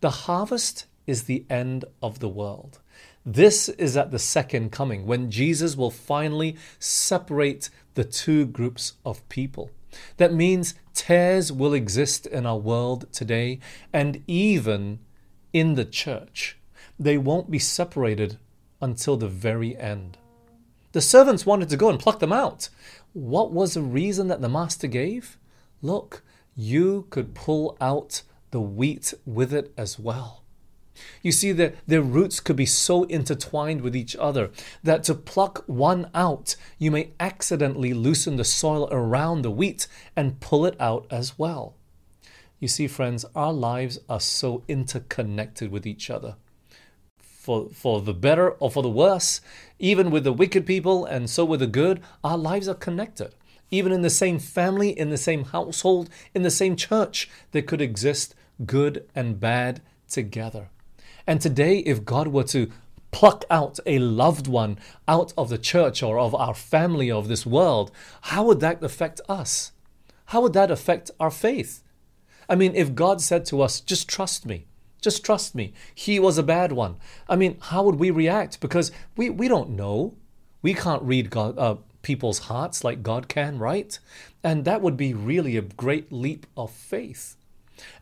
the 0.00 0.10
harvest 0.10 0.86
is 1.06 1.24
the 1.24 1.44
end 1.50 1.84
of 2.02 2.20
the 2.20 2.28
world. 2.28 2.80
This 3.26 3.68
is 3.68 3.96
at 3.96 4.10
the 4.10 4.18
second 4.18 4.72
coming 4.72 5.06
when 5.06 5.30
Jesus 5.30 5.76
will 5.76 5.90
finally 5.90 6.56
separate 6.78 7.68
the 7.94 8.04
two 8.04 8.46
groups 8.46 8.94
of 9.04 9.28
people. 9.28 9.70
That 10.16 10.32
means 10.32 10.74
tares 10.94 11.52
will 11.52 11.74
exist 11.74 12.26
in 12.26 12.46
our 12.46 12.56
world 12.56 13.12
today 13.12 13.58
and 13.92 14.22
even 14.26 15.00
in 15.52 15.74
the 15.74 15.84
church. 15.84 16.56
They 16.98 17.18
won't 17.18 17.50
be 17.50 17.58
separated 17.58 18.38
until 18.80 19.16
the 19.16 19.28
very 19.28 19.76
end. 19.76 20.18
The 20.92 21.00
servants 21.00 21.46
wanted 21.46 21.68
to 21.70 21.76
go 21.76 21.88
and 21.88 21.98
pluck 21.98 22.18
them 22.18 22.32
out. 22.32 22.68
What 23.12 23.52
was 23.52 23.74
the 23.74 23.82
reason 23.82 24.28
that 24.28 24.40
the 24.40 24.48
master 24.48 24.86
gave? 24.86 25.38
Look, 25.82 26.22
you 26.56 27.06
could 27.10 27.34
pull 27.34 27.76
out 27.80 28.22
the 28.50 28.60
wheat 28.60 29.14
with 29.24 29.52
it 29.52 29.72
as 29.76 29.98
well. 29.98 30.42
You 31.22 31.32
see 31.32 31.52
that 31.52 31.76
their 31.86 32.02
roots 32.02 32.40
could 32.40 32.56
be 32.56 32.66
so 32.66 33.04
intertwined 33.04 33.80
with 33.80 33.96
each 33.96 34.16
other 34.16 34.50
that 34.82 35.04
to 35.04 35.14
pluck 35.14 35.64
one 35.66 36.10
out, 36.14 36.56
you 36.78 36.90
may 36.90 37.12
accidentally 37.18 37.94
loosen 37.94 38.36
the 38.36 38.44
soil 38.44 38.88
around 38.90 39.42
the 39.42 39.50
wheat 39.50 39.86
and 40.16 40.40
pull 40.40 40.66
it 40.66 40.78
out 40.80 41.06
as 41.10 41.38
well. 41.38 41.74
You 42.60 42.68
see, 42.68 42.88
friends, 42.88 43.24
our 43.34 43.54
lives 43.54 43.98
are 44.06 44.20
so 44.20 44.62
interconnected 44.68 45.70
with 45.70 45.86
each 45.86 46.10
other. 46.10 46.36
For, 47.18 47.70
for 47.70 48.02
the 48.02 48.12
better 48.12 48.50
or 48.50 48.70
for 48.70 48.82
the 48.82 48.90
worse, 48.90 49.40
even 49.78 50.10
with 50.10 50.24
the 50.24 50.32
wicked 50.32 50.66
people 50.66 51.06
and 51.06 51.30
so 51.30 51.42
with 51.46 51.60
the 51.60 51.66
good, 51.66 52.02
our 52.22 52.36
lives 52.36 52.68
are 52.68 52.74
connected. 52.74 53.34
Even 53.70 53.92
in 53.92 54.02
the 54.02 54.10
same 54.10 54.38
family, 54.38 54.90
in 54.90 55.08
the 55.08 55.16
same 55.16 55.44
household, 55.44 56.10
in 56.34 56.42
the 56.42 56.50
same 56.50 56.76
church, 56.76 57.30
there 57.52 57.62
could 57.62 57.80
exist 57.80 58.34
good 58.66 59.08
and 59.14 59.40
bad 59.40 59.80
together. 60.06 60.68
And 61.26 61.40
today, 61.40 61.78
if 61.78 62.04
God 62.04 62.28
were 62.28 62.44
to 62.44 62.70
pluck 63.10 63.46
out 63.50 63.80
a 63.86 63.98
loved 63.98 64.46
one 64.46 64.78
out 65.08 65.32
of 65.38 65.48
the 65.48 65.58
church 65.58 66.02
or 66.02 66.18
of 66.18 66.34
our 66.34 66.54
family 66.54 67.10
of 67.10 67.28
this 67.28 67.46
world, 67.46 67.90
how 68.22 68.44
would 68.44 68.60
that 68.60 68.82
affect 68.82 69.22
us? 69.30 69.72
How 70.26 70.42
would 70.42 70.52
that 70.52 70.70
affect 70.70 71.10
our 71.18 71.30
faith? 71.30 71.82
I 72.50 72.56
mean, 72.56 72.74
if 72.74 72.96
God 72.96 73.20
said 73.20 73.46
to 73.46 73.62
us, 73.62 73.80
just 73.80 74.08
trust 74.08 74.44
me, 74.44 74.66
just 75.00 75.24
trust 75.24 75.54
me, 75.54 75.72
he 75.94 76.18
was 76.18 76.36
a 76.36 76.42
bad 76.42 76.72
one. 76.72 76.96
I 77.28 77.36
mean, 77.36 77.56
how 77.60 77.84
would 77.84 77.94
we 77.94 78.10
react? 78.10 78.60
Because 78.60 78.90
we, 79.16 79.30
we 79.30 79.46
don't 79.46 79.70
know. 79.70 80.16
We 80.60 80.74
can't 80.74 81.02
read 81.02 81.30
God, 81.30 81.56
uh, 81.56 81.76
people's 82.02 82.40
hearts 82.40 82.82
like 82.82 83.04
God 83.04 83.28
can, 83.28 83.58
right? 83.58 83.96
And 84.42 84.64
that 84.64 84.82
would 84.82 84.96
be 84.96 85.14
really 85.14 85.56
a 85.56 85.62
great 85.62 86.12
leap 86.12 86.44
of 86.56 86.72
faith. 86.72 87.36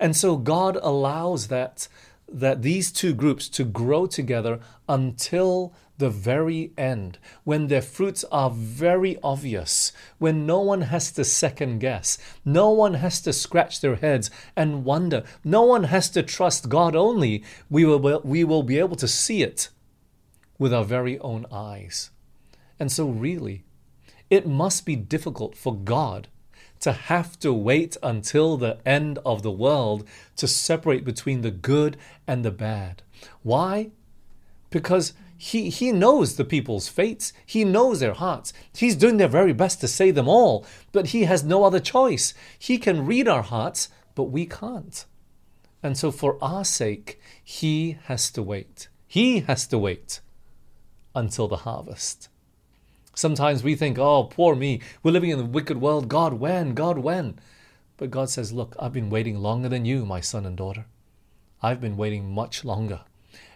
And 0.01 0.17
so 0.17 0.37
God 0.37 0.79
allows 0.83 1.49
that 1.49 1.87
that 2.31 2.61
these 2.61 2.93
two 2.93 3.15
groups 3.15 3.49
to 3.49 3.65
grow 3.65 4.07
together 4.07 4.61
until 4.87 5.73
the 5.99 6.11
very 6.11 6.73
end, 6.79 7.19
when 7.45 7.67
their 7.67 7.83
fruits 7.83 8.25
are 8.31 8.51
very 8.51 9.19
obvious, 9.23 9.93
when 10.19 10.47
no 10.47 10.61
one 10.61 10.83
has 10.83 11.11
to 11.13 11.25
second 11.25 11.81
guess, 11.81 12.19
no 12.45 12.71
one 12.71 12.95
has 12.95 13.21
to 13.23 13.33
scratch 13.33 13.81
their 13.81 13.97
heads 13.97 14.31
and 14.57 14.85
wonder, 14.85 15.25
no 15.45 15.63
one 15.63 15.85
has 15.85 16.09
to 16.11 16.23
trust 16.23 16.69
God 16.69 16.95
only, 16.95 17.43
we 17.69 17.85
will, 17.85 18.21
we 18.25 18.45
will 18.45 18.63
be 18.63 18.79
able 18.79 18.97
to 18.97 19.09
see 19.09 19.43
it 19.43 19.69
with 20.59 20.73
our 20.73 20.85
very 20.85 21.19
own 21.19 21.47
eyes. 21.53 22.11
And 22.79 22.93
so, 22.93 23.09
really, 23.09 23.65
it 24.31 24.47
must 24.47 24.87
be 24.87 24.97
difficult 24.97 25.57
for 25.57 25.75
God 25.75 26.29
to 26.81 26.93
have 26.93 27.39
to 27.41 27.53
wait 27.53 27.97
until 28.03 28.57
the 28.57 28.79
end 28.87 29.19
of 29.27 29.43
the 29.43 29.51
world 29.51 30.07
to 30.37 30.47
separate 30.47 31.05
between 31.05 31.41
the 31.41 31.51
good 31.51 31.97
and 32.27 32.45
the 32.45 32.53
bad. 32.53 33.03
Why? 33.43 33.91
Because 34.71 35.13
he, 35.41 35.71
he 35.71 35.93
knows 35.93 36.35
the 36.35 36.45
people's 36.45 36.89
fates. 36.89 37.33
He 37.47 37.65
knows 37.65 38.01
their 38.01 38.13
hearts. 38.13 38.53
He's 38.75 38.97
doing 38.97 39.19
their 39.19 39.29
very 39.29 39.53
best 39.53 39.81
to 39.81 39.89
save 39.89 40.17
them 40.17 40.29
all, 40.29 40.67
but 40.91 41.09
he 41.09 41.25
has 41.25 41.45
no 41.45 41.63
other 41.63 41.79
choice. 41.79 42.35
He 42.59 42.77
can 42.77 43.07
read 43.07 43.29
our 43.29 43.43
hearts, 43.43 43.89
but 44.17 44.25
we 44.25 44.47
can't. 44.47 45.07
And 45.81 45.97
so, 45.97 46.11
for 46.11 46.43
our 46.43 46.65
sake, 46.65 47.21
he 47.43 47.99
has 48.07 48.33
to 48.33 48.43
wait. 48.43 48.89
He 49.07 49.41
has 49.41 49.69
to 49.69 49.79
wait 49.79 50.21
until 51.15 51.47
the 51.47 51.59
harvest. 51.59 52.29
Sometimes 53.15 53.63
we 53.63 53.77
think, 53.77 53.97
oh, 53.97 54.25
poor 54.25 54.57
me, 54.57 54.81
we're 55.05 55.13
living 55.13 55.31
in 55.31 55.39
a 55.39 55.45
wicked 55.45 55.81
world. 55.81 56.09
God, 56.09 56.35
when? 56.35 56.75
God, 56.75 56.99
when? 56.99 57.39
But 57.97 58.11
God 58.11 58.29
says, 58.29 58.53
look, 58.53 58.75
I've 58.79 58.93
been 58.93 59.09
waiting 59.09 59.39
longer 59.39 59.69
than 59.69 59.85
you, 59.85 60.05
my 60.05 60.21
son 60.21 60.45
and 60.45 60.57
daughter. 60.57 60.87
I've 61.63 61.81
been 61.81 61.97
waiting 61.97 62.33
much 62.33 62.65
longer. 62.65 63.03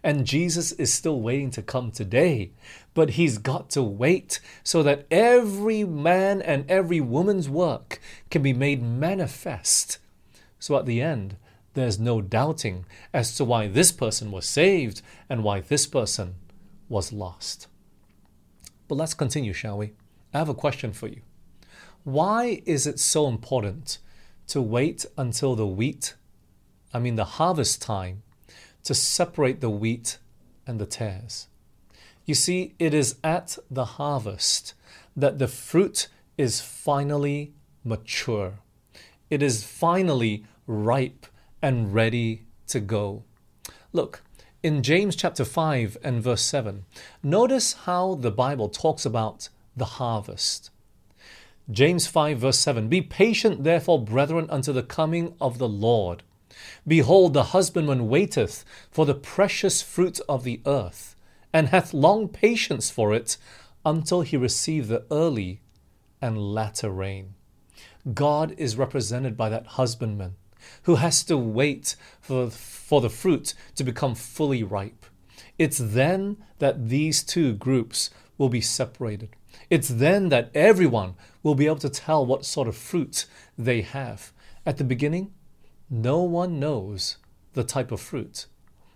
And 0.03 0.27
Jesus 0.27 0.73
is 0.73 0.93
still 0.93 1.21
waiting 1.21 1.51
to 1.53 1.63
come 1.63 1.91
today. 1.91 2.51
But 2.95 3.11
he's 3.11 3.39
got 3.39 3.71
to 3.71 3.83
wait 3.83 4.41
so 4.65 4.83
that 4.83 5.07
every 5.11 5.85
man 5.85 6.43
and 6.43 6.69
every 6.71 7.01
woman's 7.01 7.49
work 7.49 8.01
can 8.31 8.43
be 8.43 8.53
made 8.53 8.83
manifest. 8.83 9.99
So 10.59 10.77
at 10.77 10.87
the 10.87 11.01
end, 11.01 11.37
there's 11.75 11.99
no 11.99 12.21
doubting 12.21 12.85
as 13.15 13.35
to 13.37 13.45
why 13.45 13.67
this 13.67 13.93
person 13.93 14.31
was 14.31 14.47
saved 14.47 15.03
and 15.29 15.43
why 15.43 15.61
this 15.61 15.87
person 15.87 16.35
was 16.89 17.13
lost. 17.13 17.67
But 18.89 18.97
let's 18.97 19.15
continue, 19.15 19.53
shall 19.53 19.79
we? 19.79 19.93
I 20.35 20.39
have 20.39 20.49
a 20.49 20.55
question 20.55 20.93
for 20.93 21.09
you. 21.09 21.23
Why 22.05 22.63
is 22.67 22.87
it 22.87 22.99
so 22.99 23.29
important 23.29 23.99
to 24.49 24.61
wait 24.61 25.07
until 25.17 25.55
the 25.55 25.67
wheat, 25.67 26.15
I 26.93 26.99
mean 26.99 27.17
the 27.17 27.25
harvest 27.25 27.81
time, 27.81 28.23
to 28.85 28.95
separate 28.95 29.61
the 29.61 29.71
wheat 29.71 30.19
and 30.67 30.81
the 30.81 30.87
tares? 30.87 31.49
You 32.25 32.35
see, 32.35 32.75
it 32.79 32.95
is 32.95 33.17
at 33.25 33.59
the 33.71 33.85
harvest 33.85 34.75
that 35.17 35.39
the 35.39 35.49
fruit 35.49 36.09
is 36.39 36.61
finally 36.61 37.53
mature. 37.85 38.55
It 39.31 39.43
is 39.43 39.65
finally 39.65 40.45
ripe 40.67 41.27
and 41.61 41.93
ready 41.93 42.43
to 42.69 42.81
go. 42.81 43.25
Look, 43.93 44.23
in 44.63 44.83
James 44.83 45.17
chapter 45.17 45.45
5 45.45 45.99
and 46.05 46.23
verse 46.23 46.43
7, 46.43 46.85
notice 47.23 47.73
how 47.85 48.15
the 48.15 48.31
Bible 48.31 48.69
talks 48.69 49.05
about 49.05 49.49
the 49.77 49.85
harvest. 49.85 50.71
James 51.71 52.07
5, 52.07 52.39
verse 52.39 52.59
7 52.59 52.89
Be 52.89 53.01
patient, 53.01 53.65
therefore, 53.65 54.05
brethren, 54.05 54.47
unto 54.51 54.73
the 54.73 54.83
coming 54.83 55.35
of 55.41 55.59
the 55.59 55.69
Lord. 55.69 56.23
Behold, 56.87 57.33
the 57.33 57.45
husbandman 57.45 58.09
waiteth 58.09 58.65
for 58.91 59.07
the 59.07 59.15
precious 59.15 59.83
fruit 59.83 60.21
of 60.29 60.45
the 60.45 60.61
earth, 60.67 61.17
and 61.53 61.69
hath 61.69 61.95
long 61.95 62.29
patience 62.29 62.91
for 62.91 63.13
it 63.13 63.37
until 63.85 64.23
he 64.23 64.37
receive 64.37 64.89
the 64.89 65.05
early 65.11 65.61
and 66.21 66.39
latter 66.39 66.91
rain. 66.91 67.35
God 68.15 68.55
is 68.57 68.77
represented 68.77 69.37
by 69.37 69.49
that 69.49 69.67
husbandman 69.67 70.37
who 70.85 70.97
has 70.97 71.23
to 71.25 71.37
wait 71.37 71.97
for, 72.21 72.51
for 72.51 73.01
the 73.01 73.11
fruit 73.11 73.55
to 73.77 73.85
become 73.85 74.15
fully 74.15 74.63
ripe. 74.63 75.07
It's 75.59 75.79
then 75.79 76.39
that 76.59 76.89
these 76.89 77.23
two 77.23 77.55
groups 77.55 78.11
will 78.39 78.49
be 78.49 78.61
separated. 78.61 79.31
It's 79.71 79.89
then 79.89 80.29
that 80.31 80.51
everyone 80.55 81.15
will 81.43 81.55
be 81.55 81.67
able 81.67 81.77
to 81.77 81.91
tell 81.91 82.25
what 82.25 82.45
sort 82.45 82.69
of 82.69 82.77
fruit 82.77 83.27
they 83.59 83.83
have. 83.83 84.33
At 84.65 84.79
the 84.79 84.85
beginning, 84.85 85.33
no 85.93 86.23
one 86.23 86.59
knows 86.59 87.19
the 87.53 87.63
type 87.63 87.93
of 87.93 88.01
fruit. 88.01 88.47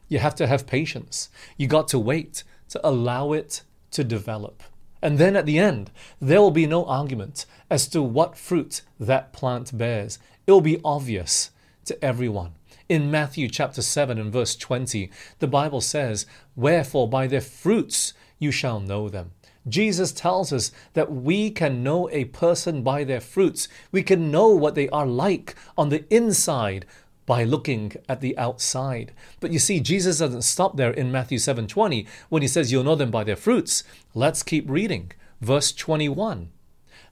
You 0.08 0.18
have 0.18 0.34
to 0.36 0.46
have 0.46 0.66
patience. 0.66 1.28
You 1.58 1.66
got 1.66 1.88
to 1.88 1.98
wait 1.98 2.42
to 2.70 2.80
allow 2.82 3.32
it 3.32 3.62
to 3.90 4.02
develop. 4.02 4.62
And 5.02 5.18
then 5.18 5.36
at 5.36 5.44
the 5.44 5.58
end, 5.58 5.90
there 6.22 6.40
will 6.40 6.50
be 6.50 6.66
no 6.66 6.86
argument 6.86 7.44
as 7.68 7.86
to 7.88 8.02
what 8.02 8.38
fruit 8.38 8.80
that 8.98 9.34
plant 9.34 9.76
bears. 9.76 10.18
It 10.46 10.52
will 10.52 10.62
be 10.62 10.80
obvious 10.82 11.50
to 11.84 12.02
everyone. 12.02 12.52
In 12.88 13.10
Matthew 13.10 13.48
chapter 13.50 13.82
7 13.82 14.16
and 14.16 14.32
verse 14.32 14.56
20, 14.56 15.10
the 15.38 15.46
Bible 15.46 15.82
says, 15.82 16.24
Wherefore 16.54 17.08
by 17.10 17.26
their 17.26 17.42
fruits 17.42 18.14
you 18.38 18.50
shall 18.50 18.80
know 18.80 19.10
them. 19.10 19.32
Jesus 19.68 20.12
tells 20.12 20.52
us 20.52 20.70
that 20.94 21.12
we 21.12 21.50
can 21.50 21.82
know 21.82 22.08
a 22.10 22.26
person 22.26 22.82
by 22.82 23.04
their 23.04 23.20
fruits. 23.20 23.68
We 23.90 24.02
can 24.02 24.30
know 24.30 24.48
what 24.48 24.74
they 24.74 24.88
are 24.90 25.06
like 25.06 25.54
on 25.76 25.88
the 25.88 26.04
inside 26.14 26.86
by 27.26 27.42
looking 27.42 27.92
at 28.08 28.20
the 28.20 28.38
outside. 28.38 29.12
But 29.40 29.52
you 29.52 29.58
see, 29.58 29.80
Jesus 29.80 30.18
doesn't 30.18 30.42
stop 30.42 30.76
there 30.76 30.92
in 30.92 31.10
Matthew 31.10 31.38
7:20 31.38 32.06
when 32.28 32.42
he 32.42 32.48
says 32.48 32.70
you'll 32.70 32.84
know 32.84 32.94
them 32.94 33.10
by 33.10 33.24
their 33.24 33.36
fruits. 33.36 33.82
Let's 34.14 34.44
keep 34.44 34.70
reading. 34.70 35.10
Verse 35.40 35.72
21. 35.72 36.50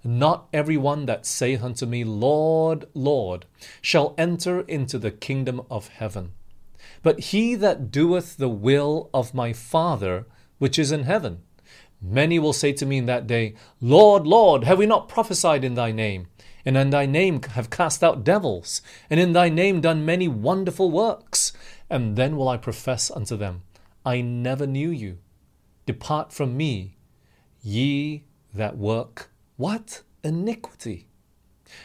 Not 0.04 0.48
everyone 0.52 1.06
that 1.06 1.26
saith 1.26 1.64
unto 1.64 1.86
me, 1.86 2.04
Lord, 2.04 2.84
Lord, 2.94 3.46
shall 3.80 4.14
enter 4.18 4.60
into 4.60 4.98
the 4.98 5.10
kingdom 5.10 5.62
of 5.70 5.88
heaven, 5.88 6.32
but 7.02 7.20
he 7.30 7.54
that 7.54 7.90
doeth 7.90 8.36
the 8.36 8.48
will 8.48 9.08
of 9.14 9.32
my 9.32 9.54
Father 9.54 10.26
which 10.58 10.78
is 10.78 10.92
in 10.92 11.04
heaven. 11.04 11.42
Many 12.06 12.38
will 12.38 12.52
say 12.52 12.72
to 12.74 12.84
me 12.84 12.98
in 12.98 13.06
that 13.06 13.26
day, 13.26 13.54
Lord, 13.80 14.26
Lord, 14.26 14.64
have 14.64 14.78
we 14.78 14.84
not 14.84 15.08
prophesied 15.08 15.64
in 15.64 15.74
thy 15.74 15.90
name? 15.90 16.26
And 16.66 16.76
in 16.76 16.90
thy 16.90 17.06
name 17.06 17.42
have 17.42 17.70
cast 17.70 18.04
out 18.04 18.24
devils, 18.24 18.82
and 19.08 19.18
in 19.18 19.32
thy 19.32 19.48
name 19.48 19.80
done 19.80 20.04
many 20.04 20.28
wonderful 20.28 20.90
works. 20.90 21.52
And 21.88 22.16
then 22.16 22.36
will 22.36 22.48
I 22.48 22.56
profess 22.56 23.10
unto 23.10 23.36
them, 23.36 23.62
I 24.04 24.20
never 24.20 24.66
knew 24.66 24.90
you. 24.90 25.18
Depart 25.86 26.32
from 26.32 26.56
me, 26.56 26.96
ye 27.62 28.24
that 28.52 28.76
work 28.76 29.30
what? 29.56 30.02
Iniquity. 30.22 31.06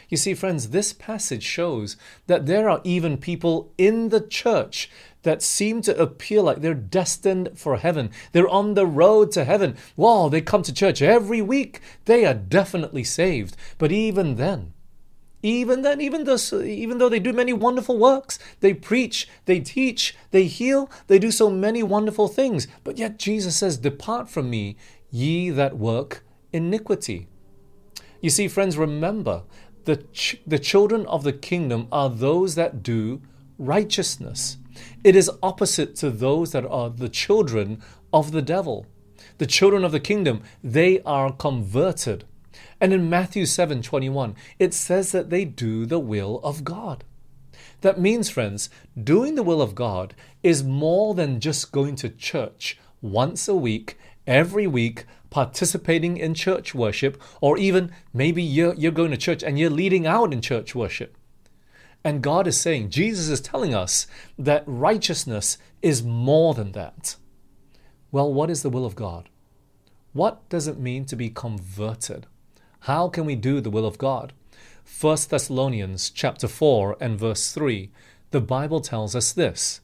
You 0.08 0.16
see, 0.16 0.34
friends, 0.34 0.70
this 0.70 0.92
passage 0.92 1.42
shows 1.42 1.96
that 2.26 2.46
there 2.46 2.68
are 2.68 2.80
even 2.84 3.16
people 3.16 3.72
in 3.78 4.08
the 4.08 4.20
church 4.20 4.90
that 5.22 5.42
seem 5.42 5.82
to 5.82 6.00
appear 6.00 6.40
like 6.40 6.60
they're 6.60 6.74
destined 6.74 7.50
for 7.54 7.76
heaven. 7.76 8.10
They're 8.32 8.48
on 8.48 8.74
the 8.74 8.86
road 8.86 9.32
to 9.32 9.44
heaven. 9.44 9.76
Wow, 9.96 10.28
they 10.28 10.40
come 10.40 10.62
to 10.62 10.72
church 10.72 11.02
every 11.02 11.42
week. 11.42 11.80
They 12.06 12.24
are 12.24 12.34
definitely 12.34 13.04
saved. 13.04 13.56
But 13.78 13.92
even 13.92 14.36
then, 14.36 14.72
even 15.42 15.82
then, 15.82 16.00
even 16.00 16.24
though, 16.24 16.38
even 16.62 16.98
though 16.98 17.08
they 17.08 17.18
do 17.18 17.32
many 17.32 17.52
wonderful 17.52 17.96
works, 17.96 18.38
they 18.60 18.74
preach, 18.74 19.28
they 19.46 19.60
teach, 19.60 20.14
they 20.32 20.44
heal, 20.44 20.90
they 21.06 21.18
do 21.18 21.30
so 21.30 21.48
many 21.50 21.82
wonderful 21.82 22.28
things. 22.28 22.68
But 22.84 22.98
yet 22.98 23.18
Jesus 23.18 23.56
says, 23.56 23.78
Depart 23.78 24.28
from 24.28 24.50
me, 24.50 24.76
ye 25.10 25.50
that 25.50 25.78
work 25.78 26.24
iniquity. 26.52 27.26
You 28.20 28.28
see, 28.28 28.48
friends, 28.48 28.76
remember 28.76 29.44
the, 29.84 29.96
ch- 30.12 30.42
the 30.46 30.58
children 30.58 31.06
of 31.06 31.24
the 31.24 31.32
kingdom 31.32 31.88
are 31.90 32.10
those 32.10 32.54
that 32.56 32.82
do 32.82 33.22
righteousness. 33.58 34.58
It 35.02 35.16
is 35.16 35.30
opposite 35.42 35.96
to 35.96 36.10
those 36.10 36.52
that 36.52 36.66
are 36.66 36.90
the 36.90 37.08
children 37.08 37.82
of 38.12 38.32
the 38.32 38.42
devil. 38.42 38.86
The 39.38 39.46
children 39.46 39.84
of 39.84 39.92
the 39.92 40.00
kingdom, 40.00 40.42
they 40.62 41.00
are 41.02 41.32
converted. 41.32 42.24
And 42.80 42.92
in 42.92 43.10
Matthew 43.10 43.46
7 43.46 43.82
21, 43.82 44.34
it 44.58 44.74
says 44.74 45.12
that 45.12 45.30
they 45.30 45.44
do 45.44 45.86
the 45.86 45.98
will 45.98 46.40
of 46.42 46.64
God. 46.64 47.04
That 47.82 48.00
means, 48.00 48.28
friends, 48.28 48.68
doing 49.02 49.34
the 49.34 49.42
will 49.42 49.62
of 49.62 49.74
God 49.74 50.14
is 50.42 50.62
more 50.62 51.14
than 51.14 51.40
just 51.40 51.72
going 51.72 51.96
to 51.96 52.10
church 52.10 52.78
once 53.00 53.48
a 53.48 53.54
week, 53.54 53.98
every 54.26 54.66
week, 54.66 55.06
participating 55.30 56.16
in 56.16 56.34
church 56.34 56.74
worship, 56.74 57.20
or 57.40 57.56
even 57.56 57.92
maybe 58.12 58.42
you're, 58.42 58.74
you're 58.74 58.92
going 58.92 59.10
to 59.12 59.16
church 59.16 59.42
and 59.42 59.58
you're 59.58 59.70
leading 59.70 60.06
out 60.06 60.32
in 60.32 60.42
church 60.42 60.74
worship. 60.74 61.16
And 62.04 62.22
God 62.22 62.46
is 62.46 62.58
saying, 62.58 62.90
Jesus 62.90 63.28
is 63.28 63.40
telling 63.40 63.74
us 63.74 64.06
that 64.38 64.64
righteousness 64.66 65.58
is 65.82 66.02
more 66.02 66.54
than 66.54 66.72
that. 66.72 67.16
Well, 68.10 68.32
what 68.32 68.50
is 68.50 68.62
the 68.62 68.70
will 68.70 68.86
of 68.86 68.96
God? 68.96 69.28
What 70.12 70.48
does 70.48 70.66
it 70.66 70.78
mean 70.78 71.04
to 71.06 71.16
be 71.16 71.30
converted? 71.30 72.26
How 72.80 73.08
can 73.08 73.26
we 73.26 73.36
do 73.36 73.60
the 73.60 73.70
will 73.70 73.86
of 73.86 73.98
God? 73.98 74.32
1 75.00 75.16
Thessalonians 75.28 76.10
chapter 76.10 76.48
4 76.48 76.96
and 77.00 77.18
verse 77.18 77.52
3, 77.52 77.90
the 78.30 78.40
Bible 78.40 78.80
tells 78.80 79.14
us 79.14 79.32
this. 79.32 79.80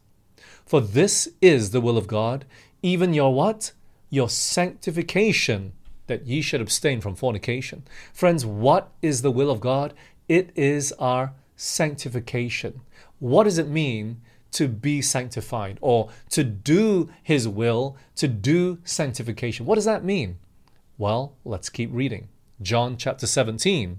For 0.65 0.81
this 0.81 1.29
is 1.41 1.71
the 1.71 1.81
will 1.81 1.99
of 1.99 2.07
God, 2.07 2.45
even 2.83 3.15
your 3.15 3.33
what? 3.33 3.73
your 4.11 4.29
sanctification, 4.29 5.73
that 6.07 6.27
ye 6.27 6.41
should 6.41 6.61
abstain 6.61 7.01
from 7.01 7.15
fornication. 7.15 7.85
Friends, 8.13 8.47
what 8.47 8.93
is 9.03 9.23
the 9.23 9.31
will 9.31 9.51
of 9.51 9.61
God? 9.61 9.93
It 10.29 10.51
is 10.55 10.93
our 10.93 11.33
sanctification. 11.57 12.81
What 13.19 13.45
does 13.45 13.59
it 13.59 13.69
mean 13.69 14.21
to 14.53 14.69
be 14.69 15.03
sanctified 15.03 15.79
or 15.81 16.11
to 16.31 16.45
do 16.45 17.11
His 17.23 17.49
will, 17.49 17.97
to 18.17 18.29
do 18.29 18.79
sanctification? 18.85 19.67
What 19.67 19.75
does 19.75 19.85
that 19.85 20.05
mean? 20.05 20.39
Well, 20.99 21.35
let's 21.45 21.69
keep 21.69 21.91
reading. 21.93 22.29
John 22.63 22.97
chapter 22.97 23.27
17 23.27 23.99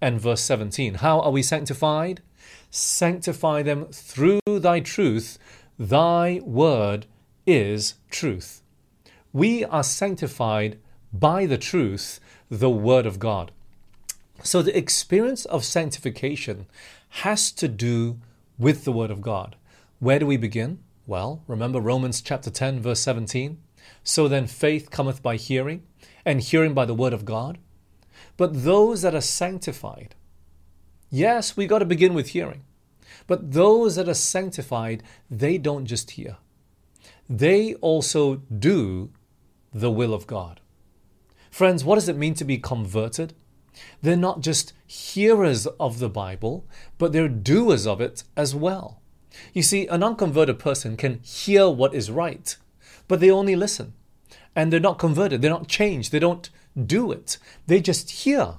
and 0.00 0.20
verse 0.20 0.42
17. 0.42 0.94
How 0.94 1.20
are 1.20 1.30
we 1.30 1.42
sanctified? 1.42 2.22
Sanctify 2.70 3.62
them 3.62 3.86
through 3.86 4.40
thy 4.46 4.80
truth. 4.80 5.38
Thy 5.78 6.40
word 6.44 7.06
is 7.46 7.94
truth 8.10 8.62
we 9.32 9.64
are 9.64 9.82
sanctified 9.82 10.78
by 11.12 11.46
the 11.46 11.58
truth, 11.58 12.20
the 12.50 12.70
Word 12.70 13.06
of 13.06 13.18
God. 13.18 13.50
So 14.42 14.60
the 14.60 14.76
experience 14.76 15.44
of 15.44 15.64
sanctification 15.64 16.66
has 17.10 17.52
to 17.52 17.68
do 17.68 18.18
with 18.58 18.84
the 18.84 18.92
Word 18.92 19.10
of 19.10 19.20
God. 19.20 19.56
Where 20.00 20.18
do 20.18 20.26
we 20.26 20.36
begin? 20.36 20.80
Well, 21.06 21.42
remember 21.46 21.80
Romans 21.80 22.20
chapter 22.20 22.50
10, 22.50 22.80
verse 22.80 23.00
17. 23.00 23.58
So 24.02 24.26
then 24.28 24.46
faith 24.46 24.90
cometh 24.90 25.22
by 25.22 25.36
hearing, 25.36 25.84
and 26.24 26.40
hearing 26.40 26.74
by 26.74 26.84
the 26.84 26.94
Word 26.94 27.12
of 27.12 27.24
God. 27.24 27.58
But 28.36 28.64
those 28.64 29.02
that 29.02 29.14
are 29.14 29.20
sanctified, 29.20 30.14
yes, 31.10 31.56
we 31.56 31.66
got 31.66 31.78
to 31.78 31.84
begin 31.84 32.14
with 32.14 32.30
hearing. 32.30 32.64
But 33.26 33.52
those 33.52 33.96
that 33.96 34.08
are 34.08 34.14
sanctified, 34.14 35.02
they 35.30 35.58
don't 35.58 35.86
just 35.86 36.12
hear, 36.12 36.38
they 37.28 37.74
also 37.74 38.36
do 38.36 39.10
the 39.72 39.90
will 39.90 40.14
of 40.14 40.26
God. 40.26 40.60
Friends, 41.50 41.84
what 41.84 41.94
does 41.94 42.08
it 42.08 42.16
mean 42.16 42.34
to 42.34 42.44
be 42.44 42.58
converted? 42.58 43.34
They're 44.00 44.16
not 44.16 44.40
just 44.40 44.72
hearers 44.86 45.66
of 45.66 45.98
the 45.98 46.08
Bible, 46.08 46.66
but 46.98 47.12
they're 47.12 47.28
doers 47.28 47.86
of 47.86 48.00
it 48.00 48.24
as 48.36 48.54
well. 48.54 49.00
You 49.52 49.62
see, 49.62 49.86
an 49.86 50.02
unconverted 50.02 50.58
person 50.58 50.96
can 50.96 51.20
hear 51.22 51.68
what 51.68 51.94
is 51.94 52.10
right, 52.10 52.56
but 53.08 53.20
they 53.20 53.30
only 53.30 53.56
listen. 53.56 53.94
And 54.54 54.72
they're 54.72 54.80
not 54.80 54.98
converted, 54.98 55.40
they're 55.40 55.50
not 55.50 55.68
changed, 55.68 56.12
they 56.12 56.18
don't 56.18 56.50
do 56.86 57.10
it. 57.12 57.38
They 57.66 57.80
just 57.80 58.10
hear. 58.10 58.54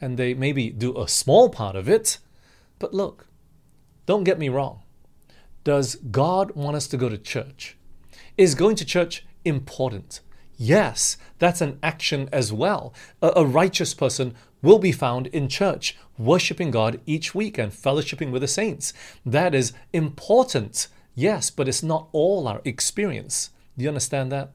And 0.00 0.18
they 0.18 0.34
maybe 0.34 0.70
do 0.70 0.98
a 0.98 1.08
small 1.08 1.48
part 1.48 1.76
of 1.76 1.88
it. 1.88 2.18
But 2.78 2.92
look, 2.92 3.26
don't 4.06 4.24
get 4.24 4.38
me 4.38 4.48
wrong. 4.48 4.82
Does 5.64 5.94
God 5.94 6.52
want 6.52 6.76
us 6.76 6.88
to 6.88 6.96
go 6.96 7.08
to 7.08 7.16
church? 7.16 7.76
Is 8.36 8.54
going 8.54 8.76
to 8.76 8.84
church 8.84 9.24
important. 9.44 10.20
Yes, 10.56 11.16
that's 11.38 11.60
an 11.60 11.78
action 11.82 12.28
as 12.32 12.52
well. 12.52 12.94
A, 13.20 13.32
a, 13.36 13.44
righteous 13.44 13.94
person 13.94 14.34
will 14.60 14.78
be 14.78 14.92
found 14.92 15.26
in 15.28 15.48
church, 15.48 15.96
worshiping 16.18 16.70
God 16.70 17.00
each 17.06 17.34
week 17.34 17.58
and 17.58 17.72
fellowshipping 17.72 18.30
with 18.30 18.42
the 18.42 18.48
saints. 18.48 18.92
That 19.26 19.54
is 19.54 19.72
important, 19.92 20.88
yes, 21.14 21.50
but 21.50 21.68
it's 21.68 21.82
not 21.82 22.08
all 22.12 22.46
our 22.46 22.60
experience. 22.64 23.50
Do 23.76 23.82
you 23.82 23.88
understand 23.88 24.30
that? 24.32 24.52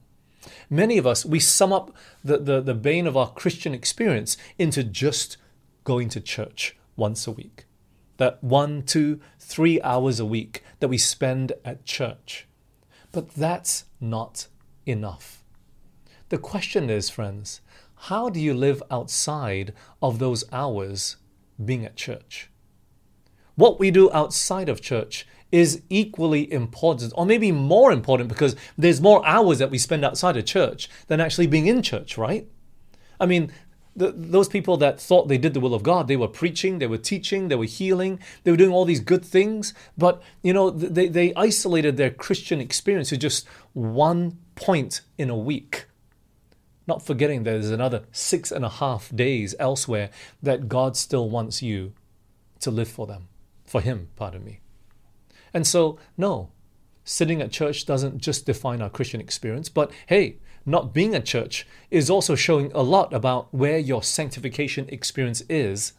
Many 0.70 0.98
of 0.98 1.08
us, 1.08 1.26
we 1.26 1.40
sum 1.40 1.74
up 1.74 1.94
the, 2.24 2.38
the, 2.38 2.62
the 2.62 2.74
bane 2.74 3.08
of 3.08 3.18
our 3.18 3.32
Christian 3.32 3.74
experience 3.74 4.38
into 4.58 4.84
just 4.84 5.38
going 5.84 6.10
to 6.10 6.22
church 6.22 6.78
once 6.96 7.28
a 7.28 7.32
week. 7.32 7.66
That 8.18 8.44
one, 8.44 8.84
two, 8.84 9.20
three 9.40 9.82
hours 9.82 10.20
a 10.20 10.26
week 10.26 10.64
that 10.80 10.88
we 10.88 10.98
spend 10.98 11.54
at 11.66 11.86
church. 11.86 12.48
But 13.12 13.32
that's 13.32 13.86
not 14.00 14.48
enough. 14.86 15.37
The 16.30 16.38
question 16.38 16.90
is, 16.90 17.10
friends, 17.10 17.62
how 17.96 18.30
do 18.30 18.40
you 18.40 18.54
live 18.54 18.84
outside 18.92 19.74
of 20.02 20.20
those 20.20 20.44
hours 20.52 21.18
being 21.64 21.86
at 21.86 21.96
church? 21.96 22.50
What 23.56 23.80
we 23.80 23.92
do 23.92 24.12
outside 24.12 24.70
of 24.70 24.82
church 24.82 25.26
is 25.52 25.82
equally 25.90 26.52
important, 26.52 27.14
or 27.16 27.26
maybe 27.26 27.52
more 27.52 27.92
important, 27.92 28.30
because 28.30 28.56
there's 28.78 29.02
more 29.02 29.26
hours 29.26 29.60
that 29.60 29.72
we 29.72 29.78
spend 29.78 30.04
outside 30.04 30.36
of 30.36 30.46
church 30.46 30.90
than 31.08 31.22
actually 31.22 31.48
being 31.48 31.68
in 31.68 31.82
church, 31.82 32.18
right? 32.18 32.48
I 33.20 33.26
mean, 33.26 33.52
the, 33.96 34.12
those 34.12 34.48
people 34.48 34.78
that 34.78 35.00
thought 35.00 35.28
they 35.28 35.40
did 35.40 35.56
the 35.56 35.60
will 35.60 35.74
of 35.74 35.82
God, 35.82 36.08
they 36.08 36.18
were 36.18 36.28
preaching, 36.28 36.78
they 36.78 36.86
were 36.86 37.00
teaching, 37.00 37.48
they 37.48 37.56
were 37.56 37.66
healing, 37.66 38.20
they 38.44 38.52
were 38.52 38.58
doing 38.58 38.72
all 38.72 38.86
these 38.86 39.00
good 39.00 39.26
things, 39.26 39.74
but 39.98 40.22
you 40.44 40.54
know, 40.54 40.70
they, 40.70 41.08
they 41.08 41.34
isolated 41.34 41.98
their 41.98 42.12
Christian 42.12 42.62
experience 42.62 43.10
to 43.10 43.18
just 43.18 43.48
one 43.74 44.38
point 44.56 45.02
in 45.18 45.32
a 45.32 45.38
week. 45.38 45.87
Not 46.88 47.06
forgetting 47.06 47.44
there's 47.44 47.70
another 47.70 48.06
six 48.12 48.52
and 48.52 48.64
a 48.64 48.70
half 48.70 49.14
days 49.14 49.54
elsewhere 49.60 50.10
that 50.42 50.70
God 50.70 50.96
still 50.96 51.30
wants 51.30 51.62
you 51.62 51.94
to 52.62 52.72
live 52.72 52.88
for 52.88 53.06
them, 53.06 53.28
for 53.66 53.82
Him, 53.82 54.08
pardon 54.16 54.44
me. 54.44 54.62
And 55.54 55.68
so, 55.68 56.00
no, 56.18 56.52
sitting 57.04 57.42
at 57.42 57.52
church 57.52 57.86
doesn't 57.86 58.20
just 58.20 58.46
define 58.46 58.82
our 58.82 58.90
Christian 58.90 59.20
experience, 59.20 59.70
but 59.70 59.92
hey, 60.08 60.38
not 60.66 60.94
being 60.94 61.16
at 61.16 61.26
church 61.26 61.66
is 61.90 62.10
also 62.10 62.36
showing 62.36 62.72
a 62.74 62.82
lot 62.82 63.14
about 63.14 63.54
where 63.54 63.78
your 63.78 64.04
sanctification 64.04 64.88
experience 64.90 65.42
is 65.50 65.94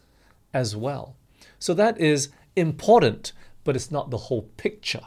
as 0.52 0.76
well. 0.76 1.16
So 1.58 1.74
that 1.74 1.98
is 1.98 2.28
important, 2.56 3.32
but 3.64 3.76
it's 3.76 3.90
not 3.90 4.10
the 4.10 4.18
whole 4.28 4.42
picture. 4.56 5.06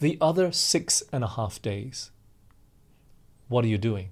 The 0.00 0.18
other 0.20 0.50
six 0.50 1.02
and 1.12 1.22
a 1.22 1.28
half 1.28 1.62
days, 1.62 2.10
what 3.48 3.64
are 3.64 3.68
you 3.68 3.78
doing? 3.78 4.10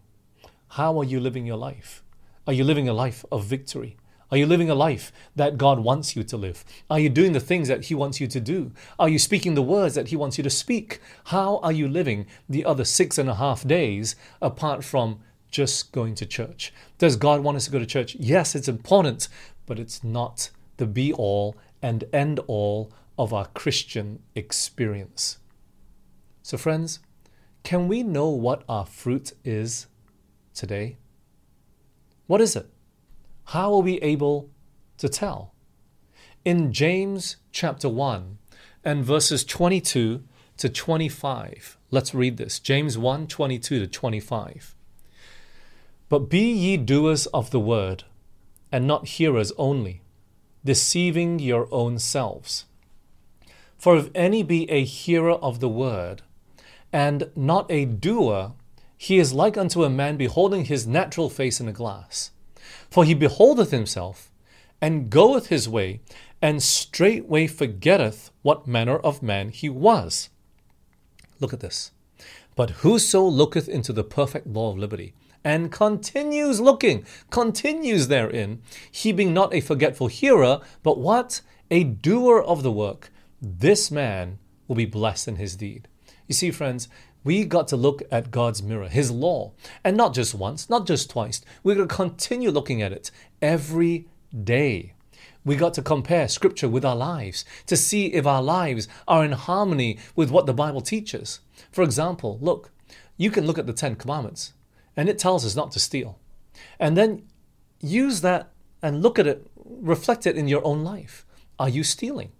How 0.76 0.98
are 0.98 1.04
you 1.04 1.20
living 1.20 1.44
your 1.44 1.58
life? 1.58 2.02
Are 2.46 2.52
you 2.54 2.64
living 2.64 2.88
a 2.88 2.94
life 2.94 3.26
of 3.30 3.44
victory? 3.44 3.98
Are 4.30 4.38
you 4.38 4.46
living 4.46 4.70
a 4.70 4.74
life 4.74 5.12
that 5.36 5.58
God 5.58 5.80
wants 5.80 6.16
you 6.16 6.22
to 6.24 6.36
live? 6.38 6.64
Are 6.88 6.98
you 6.98 7.10
doing 7.10 7.32
the 7.32 7.40
things 7.40 7.68
that 7.68 7.84
He 7.84 7.94
wants 7.94 8.22
you 8.22 8.26
to 8.28 8.40
do? 8.40 8.72
Are 8.98 9.10
you 9.10 9.18
speaking 9.18 9.54
the 9.54 9.60
words 9.60 9.94
that 9.96 10.08
He 10.08 10.16
wants 10.16 10.38
you 10.38 10.44
to 10.44 10.48
speak? 10.48 10.98
How 11.24 11.58
are 11.58 11.72
you 11.72 11.86
living 11.86 12.24
the 12.48 12.64
other 12.64 12.86
six 12.86 13.18
and 13.18 13.28
a 13.28 13.34
half 13.34 13.68
days 13.68 14.16
apart 14.40 14.82
from 14.82 15.20
just 15.50 15.92
going 15.92 16.14
to 16.14 16.24
church? 16.24 16.72
Does 16.96 17.16
God 17.16 17.42
want 17.42 17.58
us 17.58 17.66
to 17.66 17.70
go 17.70 17.78
to 17.78 17.84
church? 17.84 18.14
Yes, 18.14 18.54
it's 18.54 18.66
important, 18.66 19.28
but 19.66 19.78
it's 19.78 20.02
not 20.02 20.48
the 20.78 20.86
be 20.86 21.12
all 21.12 21.54
and 21.82 22.04
end 22.14 22.40
all 22.46 22.90
of 23.18 23.34
our 23.34 23.48
Christian 23.48 24.20
experience. 24.34 25.36
So, 26.42 26.56
friends, 26.56 27.00
can 27.62 27.88
we 27.88 28.02
know 28.02 28.30
what 28.30 28.64
our 28.70 28.86
fruit 28.86 29.34
is 29.44 29.86
today? 30.54 30.96
What 32.26 32.40
is 32.40 32.56
it? 32.56 32.66
How 33.46 33.72
are 33.74 33.82
we 33.82 34.00
able 34.00 34.50
to 34.98 35.08
tell? 35.08 35.52
In 36.44 36.72
James 36.72 37.36
chapter 37.50 37.88
1 37.88 38.38
and 38.84 39.04
verses 39.04 39.44
22 39.44 40.22
to 40.56 40.68
25, 40.68 41.78
let's 41.90 42.14
read 42.14 42.36
this. 42.36 42.58
James 42.58 42.96
1 42.96 43.26
22 43.26 43.80
to 43.80 43.86
25. 43.86 44.74
But 46.08 46.28
be 46.28 46.52
ye 46.52 46.76
doers 46.76 47.26
of 47.26 47.50
the 47.50 47.60
word, 47.60 48.04
and 48.70 48.86
not 48.86 49.08
hearers 49.08 49.52
only, 49.56 50.02
deceiving 50.64 51.38
your 51.38 51.68
own 51.70 51.98
selves. 51.98 52.66
For 53.78 53.96
if 53.96 54.10
any 54.14 54.42
be 54.42 54.70
a 54.70 54.84
hearer 54.84 55.32
of 55.32 55.60
the 55.60 55.68
word, 55.68 56.22
and 56.92 57.30
not 57.34 57.70
a 57.70 57.84
doer, 57.84 58.52
he 59.02 59.18
is 59.18 59.32
like 59.32 59.56
unto 59.56 59.82
a 59.82 59.90
man 59.90 60.16
beholding 60.16 60.64
his 60.66 60.86
natural 60.86 61.28
face 61.28 61.58
in 61.58 61.66
a 61.66 61.72
glass. 61.72 62.30
For 62.88 63.04
he 63.04 63.14
beholdeth 63.14 63.72
himself, 63.72 64.30
and 64.80 65.10
goeth 65.10 65.48
his 65.48 65.68
way, 65.68 66.02
and 66.40 66.62
straightway 66.62 67.48
forgetteth 67.48 68.30
what 68.42 68.68
manner 68.68 68.98
of 68.98 69.20
man 69.20 69.48
he 69.48 69.68
was. 69.68 70.30
Look 71.40 71.52
at 71.52 71.58
this. 71.58 71.90
But 72.54 72.82
whoso 72.82 73.24
looketh 73.24 73.68
into 73.68 73.92
the 73.92 74.04
perfect 74.04 74.46
law 74.46 74.70
of 74.70 74.78
liberty, 74.78 75.14
and 75.42 75.72
continues 75.72 76.60
looking, 76.60 77.04
continues 77.28 78.06
therein, 78.06 78.62
he 78.88 79.10
being 79.10 79.34
not 79.34 79.52
a 79.52 79.60
forgetful 79.60 80.06
hearer, 80.06 80.60
but 80.84 80.98
what? 80.98 81.40
A 81.72 81.82
doer 81.82 82.40
of 82.40 82.62
the 82.62 82.70
work, 82.70 83.10
this 83.40 83.90
man 83.90 84.38
will 84.68 84.76
be 84.76 84.86
blessed 84.86 85.26
in 85.26 85.36
his 85.36 85.56
deed. 85.56 85.88
You 86.28 86.34
see, 86.34 86.52
friends, 86.52 86.88
we 87.24 87.44
got 87.44 87.68
to 87.68 87.76
look 87.76 88.02
at 88.10 88.30
God's 88.30 88.62
mirror, 88.62 88.88
His 88.88 89.10
law, 89.10 89.52
and 89.84 89.96
not 89.96 90.14
just 90.14 90.34
once, 90.34 90.68
not 90.68 90.86
just 90.86 91.10
twice. 91.10 91.40
We're 91.62 91.76
going 91.76 91.88
to 91.88 91.94
continue 91.94 92.50
looking 92.50 92.82
at 92.82 92.92
it 92.92 93.10
every 93.40 94.08
day. 94.44 94.94
We 95.44 95.56
got 95.56 95.74
to 95.74 95.82
compare 95.82 96.28
Scripture 96.28 96.68
with 96.68 96.84
our 96.84 96.96
lives 96.96 97.44
to 97.66 97.76
see 97.76 98.06
if 98.06 98.26
our 98.26 98.42
lives 98.42 98.88
are 99.08 99.24
in 99.24 99.32
harmony 99.32 99.98
with 100.14 100.30
what 100.30 100.46
the 100.46 100.54
Bible 100.54 100.80
teaches. 100.80 101.40
For 101.70 101.82
example, 101.82 102.38
look, 102.40 102.70
you 103.16 103.30
can 103.30 103.46
look 103.46 103.58
at 103.58 103.66
the 103.66 103.72
Ten 103.72 103.96
Commandments, 103.96 104.52
and 104.96 105.08
it 105.08 105.18
tells 105.18 105.44
us 105.44 105.56
not 105.56 105.72
to 105.72 105.80
steal. 105.80 106.18
And 106.78 106.96
then 106.96 107.22
use 107.80 108.20
that 108.20 108.50
and 108.82 109.02
look 109.02 109.18
at 109.18 109.26
it, 109.26 109.46
reflect 109.56 110.26
it 110.26 110.36
in 110.36 110.48
your 110.48 110.64
own 110.64 110.84
life. 110.84 111.24
Are 111.58 111.68
you 111.68 111.84
stealing? 111.84 112.32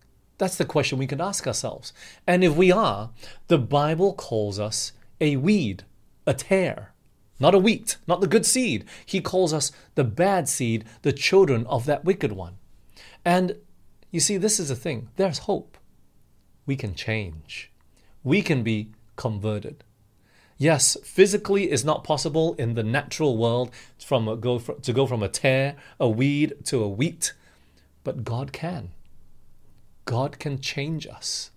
That's 0.42 0.56
the 0.56 0.64
question 0.64 0.98
we 0.98 1.06
can 1.06 1.20
ask 1.20 1.46
ourselves. 1.46 1.92
And 2.26 2.42
if 2.42 2.56
we 2.56 2.72
are, 2.72 3.10
the 3.46 3.58
Bible 3.58 4.12
calls 4.12 4.58
us 4.58 4.90
a 5.20 5.36
weed, 5.36 5.84
a 6.26 6.34
tare, 6.34 6.92
not 7.38 7.54
a 7.54 7.58
wheat, 7.58 7.98
not 8.08 8.20
the 8.20 8.26
good 8.26 8.44
seed. 8.44 8.84
He 9.06 9.20
calls 9.20 9.52
us 9.52 9.70
the 9.94 10.02
bad 10.02 10.48
seed, 10.48 10.84
the 11.02 11.12
children 11.12 11.64
of 11.66 11.86
that 11.86 12.04
wicked 12.04 12.32
one. 12.32 12.56
And 13.24 13.56
you 14.10 14.18
see, 14.18 14.36
this 14.36 14.58
is 14.58 14.70
the 14.70 14.74
thing 14.74 15.10
there's 15.14 15.46
hope. 15.46 15.78
We 16.66 16.74
can 16.74 16.96
change, 16.96 17.70
we 18.24 18.42
can 18.42 18.64
be 18.64 18.90
converted. 19.14 19.84
Yes, 20.58 20.96
physically 21.04 21.70
is 21.70 21.84
not 21.84 22.02
possible 22.02 22.54
in 22.54 22.74
the 22.74 22.82
natural 22.82 23.36
world 23.36 23.70
from 23.96 24.40
go 24.40 24.58
to 24.58 24.92
go 24.92 25.06
from 25.06 25.22
a 25.22 25.28
tare, 25.28 25.76
a 26.00 26.08
weed, 26.08 26.64
to 26.64 26.82
a 26.82 26.88
wheat, 26.88 27.32
but 28.02 28.24
God 28.24 28.52
can. 28.52 28.90
God 30.04 30.38
can 30.38 30.60
change 30.60 31.06
us. 31.06 31.50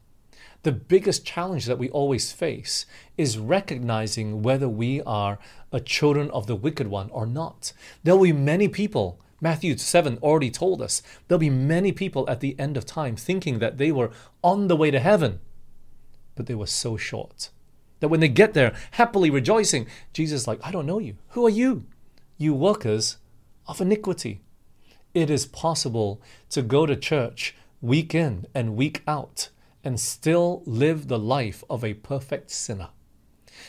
The 0.63 0.71
biggest 0.71 1.25
challenge 1.25 1.65
that 1.67 1.77
we 1.77 1.89
always 1.89 2.31
face 2.31 2.87
is 3.17 3.37
recognizing 3.37 4.41
whether 4.41 4.67
we 4.67 5.01
are 5.03 5.37
a 5.71 5.79
children 5.79 6.31
of 6.31 6.47
the 6.47 6.55
wicked 6.55 6.87
one 6.87 7.09
or 7.11 7.27
not. 7.27 7.71
There 8.03 8.15
will 8.15 8.23
be 8.23 8.33
many 8.33 8.67
people, 8.67 9.19
Matthew 9.39 9.77
7 9.77 10.17
already 10.23 10.49
told 10.49 10.81
us, 10.81 11.03
there'll 11.27 11.39
be 11.39 11.51
many 11.51 11.91
people 11.91 12.27
at 12.27 12.39
the 12.39 12.59
end 12.59 12.77
of 12.77 12.85
time 12.85 13.15
thinking 13.15 13.59
that 13.59 13.77
they 13.77 13.91
were 13.91 14.09
on 14.43 14.67
the 14.67 14.75
way 14.75 14.89
to 14.89 14.99
heaven, 14.99 15.39
but 16.33 16.47
they 16.47 16.55
were 16.55 16.65
so 16.65 16.97
short. 16.97 17.49
That 17.99 18.07
when 18.07 18.19
they 18.19 18.27
get 18.27 18.55
there, 18.55 18.75
happily 18.91 19.29
rejoicing, 19.29 19.85
Jesus 20.13 20.41
is 20.41 20.47
like, 20.47 20.59
I 20.63 20.71
don't 20.71 20.87
know 20.87 20.99
you. 20.99 21.15
Who 21.29 21.45
are 21.45 21.49
you? 21.49 21.85
You 22.37 22.53
workers 22.55 23.17
of 23.67 23.81
iniquity. 23.81 24.41
It 25.13 25.29
is 25.29 25.45
possible 25.45 26.21
to 26.49 26.61
go 26.61 26.85
to 26.85 26.95
church 26.95 27.55
week 27.85 28.15
in 28.15 28.47
and 28.53 28.75
week 28.75 29.03
out, 29.07 29.49
and 29.83 29.99
still 29.99 30.63
live 30.65 31.07
the 31.07 31.19
life 31.19 31.63
of 31.69 31.83
a 31.83 31.93
perfect 31.93 32.49
sinner. 32.51 32.89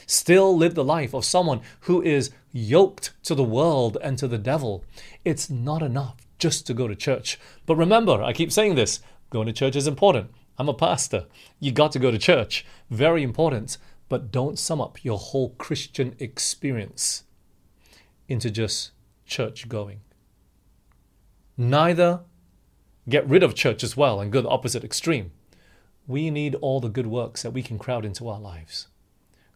Still 0.07 0.57
live 0.57 0.75
the 0.75 0.85
life 0.85 1.15
of 1.15 1.25
someone 1.25 1.61
who 1.81 2.03
is 2.03 2.31
yoked 2.53 3.13
to 3.25 3.35
the 3.35 3.45
world 3.45 3.99
and 4.03 4.19
to 4.19 4.27
the 4.27 4.39
devil. 4.39 4.85
It's 5.25 5.51
not 5.51 5.83
enough 5.83 6.17
just 6.39 6.67
to 6.67 6.75
go 6.75 6.89
to 6.89 6.95
church. 6.95 7.39
But 7.67 7.77
remember, 7.77 8.23
I 8.23 8.33
keep 8.33 8.53
saying 8.53 8.75
this 8.75 9.01
going 9.31 9.47
to 9.47 9.53
church 9.53 9.77
is 9.77 9.87
important. 9.87 10.31
I'm 10.59 10.69
a 10.69 10.75
pastor. 10.75 11.27
You 11.61 11.73
got 11.73 11.93
to 11.93 11.99
go 11.99 12.11
to 12.11 12.19
church. 12.19 12.65
Very 12.91 13.23
important. 13.23 13.79
But 14.09 14.31
don't 14.31 14.59
sum 14.59 14.81
up 14.81 15.05
your 15.05 15.19
whole 15.19 15.51
Christian 15.59 16.15
experience 16.19 17.25
into 18.29 18.51
just 18.51 18.93
church 19.27 19.69
going. 19.69 20.01
Neither 21.57 22.21
get 23.09 23.27
rid 23.29 23.43
of 23.43 23.55
church 23.55 23.85
as 23.85 23.97
well 23.97 24.21
and 24.21 24.33
go 24.33 24.41
the 24.41 24.49
opposite 24.49 24.85
extreme. 24.85 25.33
We 26.07 26.31
need 26.31 26.55
all 26.57 26.81
the 26.81 26.89
good 26.89 27.07
works 27.07 27.43
that 27.43 27.53
we 27.53 27.63
can 27.63 27.79
crowd 27.79 28.05
into 28.05 28.29
our 28.29 28.41
lives. 28.41 28.89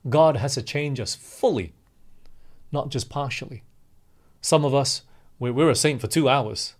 God 0.08 0.36
has 0.36 0.54
to 0.54 0.62
change 0.62 0.98
us 0.98 1.14
fully, 1.14 1.74
not 2.72 2.88
just 2.88 3.10
partially. 3.10 3.62
Some 4.40 4.64
of 4.64 4.74
us, 4.74 5.02
we're 5.38 5.70
a 5.70 5.74
saint 5.74 6.00
for 6.00 6.06
two 6.06 6.28
hours, 6.28 6.74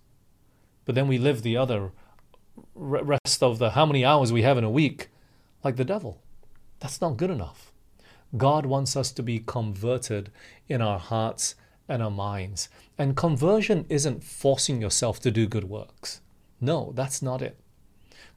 but 0.85 0.95
then 0.95 1.07
we 1.07 1.17
live 1.17 1.41
the 1.41 1.57
other 1.57 1.91
rest 2.75 3.41
of 3.41 3.59
the 3.59 3.71
how 3.71 3.85
many 3.85 4.03
hours 4.03 4.31
we 4.31 4.41
have 4.41 4.57
in 4.57 4.63
a 4.63 4.69
week 4.69 5.09
like 5.63 5.75
the 5.75 5.85
devil. 5.85 6.21
That's 6.79 7.01
not 7.01 7.17
good 7.17 7.29
enough. 7.29 7.71
God 8.37 8.65
wants 8.65 8.95
us 8.95 9.11
to 9.11 9.23
be 9.23 9.39
converted 9.39 10.31
in 10.67 10.81
our 10.81 10.99
hearts 10.99 11.55
and 11.87 12.01
our 12.01 12.11
minds. 12.11 12.69
And 12.97 13.15
conversion 13.15 13.85
isn't 13.89 14.23
forcing 14.23 14.81
yourself 14.81 15.19
to 15.21 15.31
do 15.31 15.47
good 15.47 15.65
works. 15.65 16.21
No, 16.61 16.91
that's 16.95 17.21
not 17.21 17.41
it. 17.41 17.59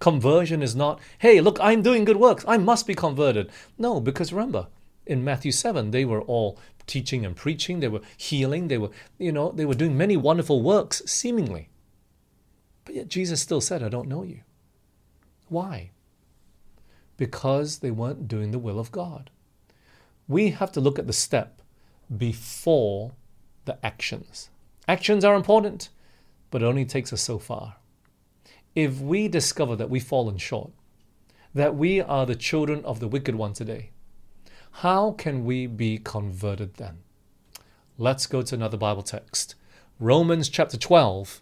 Conversion 0.00 0.62
is 0.62 0.74
not, 0.74 1.00
hey, 1.18 1.40
look, 1.40 1.58
I'm 1.60 1.82
doing 1.82 2.04
good 2.04 2.16
works. 2.16 2.44
I 2.48 2.56
must 2.56 2.86
be 2.86 2.94
converted. 2.94 3.50
No, 3.78 4.00
because 4.00 4.32
remember, 4.32 4.66
in 5.06 5.22
Matthew 5.22 5.52
7, 5.52 5.90
they 5.90 6.04
were 6.04 6.22
all 6.22 6.58
teaching 6.86 7.24
and 7.24 7.36
preaching, 7.36 7.80
they 7.80 7.88
were 7.88 8.00
healing, 8.16 8.68
they 8.68 8.78
were, 8.78 8.90
you 9.18 9.32
know, 9.32 9.52
they 9.52 9.64
were 9.64 9.74
doing 9.74 9.96
many 9.96 10.16
wonderful 10.16 10.62
works, 10.62 11.02
seemingly. 11.06 11.68
But 12.84 12.94
yet 12.94 13.08
Jesus 13.08 13.40
still 13.40 13.60
said, 13.60 13.82
I 13.82 13.88
don't 13.88 14.08
know 14.08 14.22
you. 14.22 14.40
Why? 15.48 15.90
Because 17.16 17.78
they 17.78 17.90
weren't 17.90 18.28
doing 18.28 18.50
the 18.50 18.58
will 18.58 18.78
of 18.78 18.92
God. 18.92 19.30
We 20.26 20.50
have 20.50 20.72
to 20.72 20.80
look 20.80 20.98
at 20.98 21.06
the 21.06 21.12
step 21.12 21.60
before 22.14 23.12
the 23.64 23.78
actions. 23.84 24.50
Actions 24.88 25.24
are 25.24 25.34
important, 25.34 25.90
but 26.50 26.62
it 26.62 26.66
only 26.66 26.84
takes 26.84 27.12
us 27.12 27.22
so 27.22 27.38
far. 27.38 27.76
If 28.74 29.00
we 29.00 29.28
discover 29.28 29.76
that 29.76 29.88
we've 29.88 30.02
fallen 30.02 30.36
short, 30.36 30.72
that 31.54 31.76
we 31.76 32.00
are 32.00 32.26
the 32.26 32.34
children 32.34 32.84
of 32.84 32.98
the 32.98 33.06
wicked 33.06 33.36
one 33.36 33.52
today, 33.52 33.90
how 34.78 35.12
can 35.12 35.44
we 35.44 35.68
be 35.68 35.98
converted 35.98 36.74
then? 36.74 36.98
Let's 37.98 38.26
go 38.26 38.42
to 38.42 38.54
another 38.56 38.76
Bible 38.76 39.04
text 39.04 39.54
Romans 40.00 40.48
chapter 40.48 40.76
12 40.76 41.40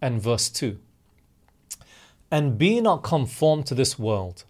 and 0.00 0.22
verse 0.22 0.48
2. 0.48 0.78
And 2.30 2.56
be 2.56 2.80
not 2.80 3.02
conformed 3.02 3.66
to 3.66 3.74
this 3.74 3.98
world, 3.98 4.44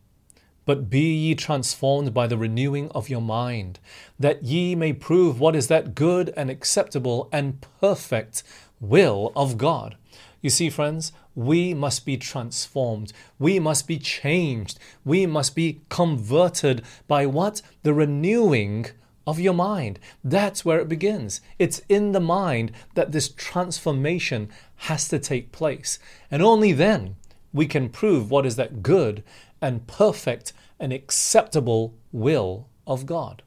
but 0.64 0.88
be 0.88 1.12
ye 1.12 1.35
transformed 1.35 2.14
by 2.14 2.29
the 2.29 2.38
renewing 2.38 2.93
of 2.93 3.09
your 3.09 3.23
mind, 3.23 3.81
that 4.21 4.45
ye 4.45 4.77
may 4.77 4.93
prove 4.93 5.40
what 5.40 5.57
is 5.57 5.66
that 5.66 5.97
good 5.97 6.33
and 6.37 6.49
acceptable 6.49 7.29
and 7.33 7.66
perfect 7.81 8.45
will 8.79 9.33
of 9.35 9.59
God. 9.59 9.97
You 10.42 10.50
see, 10.50 10.70
friends, 10.70 11.12
we 11.35 11.74
must 11.74 12.07
be 12.07 12.16
transformed. 12.16 13.12
We 13.38 13.61
must 13.61 13.87
be 13.87 13.98
changed. 13.98 14.79
We 15.05 15.26
must 15.26 15.55
be 15.55 15.83
converted 15.88 16.83
by 17.07 17.26
what? 17.26 17.61
The 17.83 17.92
renewing 17.92 18.87
of 19.26 19.38
your 19.38 19.53
mind. 19.53 19.98
That's 20.24 20.64
where 20.64 20.81
it 20.81 20.88
begins. 20.88 21.40
It's 21.59 21.83
in 21.88 22.12
the 22.12 22.20
mind 22.20 22.72
that 22.94 23.12
this 23.12 23.29
transformation 23.29 24.48
has 24.76 25.09
to 25.09 25.18
take 25.18 25.53
place. 25.53 25.98
And 26.31 26.42
only 26.42 26.72
then 26.72 27.16
we 27.53 27.66
can 27.66 27.90
prove 27.90 28.31
what 28.31 28.46
is 28.46 28.57
that 28.57 28.83
good 28.83 29.22
and 29.61 29.87
perfect 29.87 30.55
and 30.79 30.92
acceptable 30.92 31.94
will 32.12 32.68
of 32.87 33.05
God. 33.05 33.42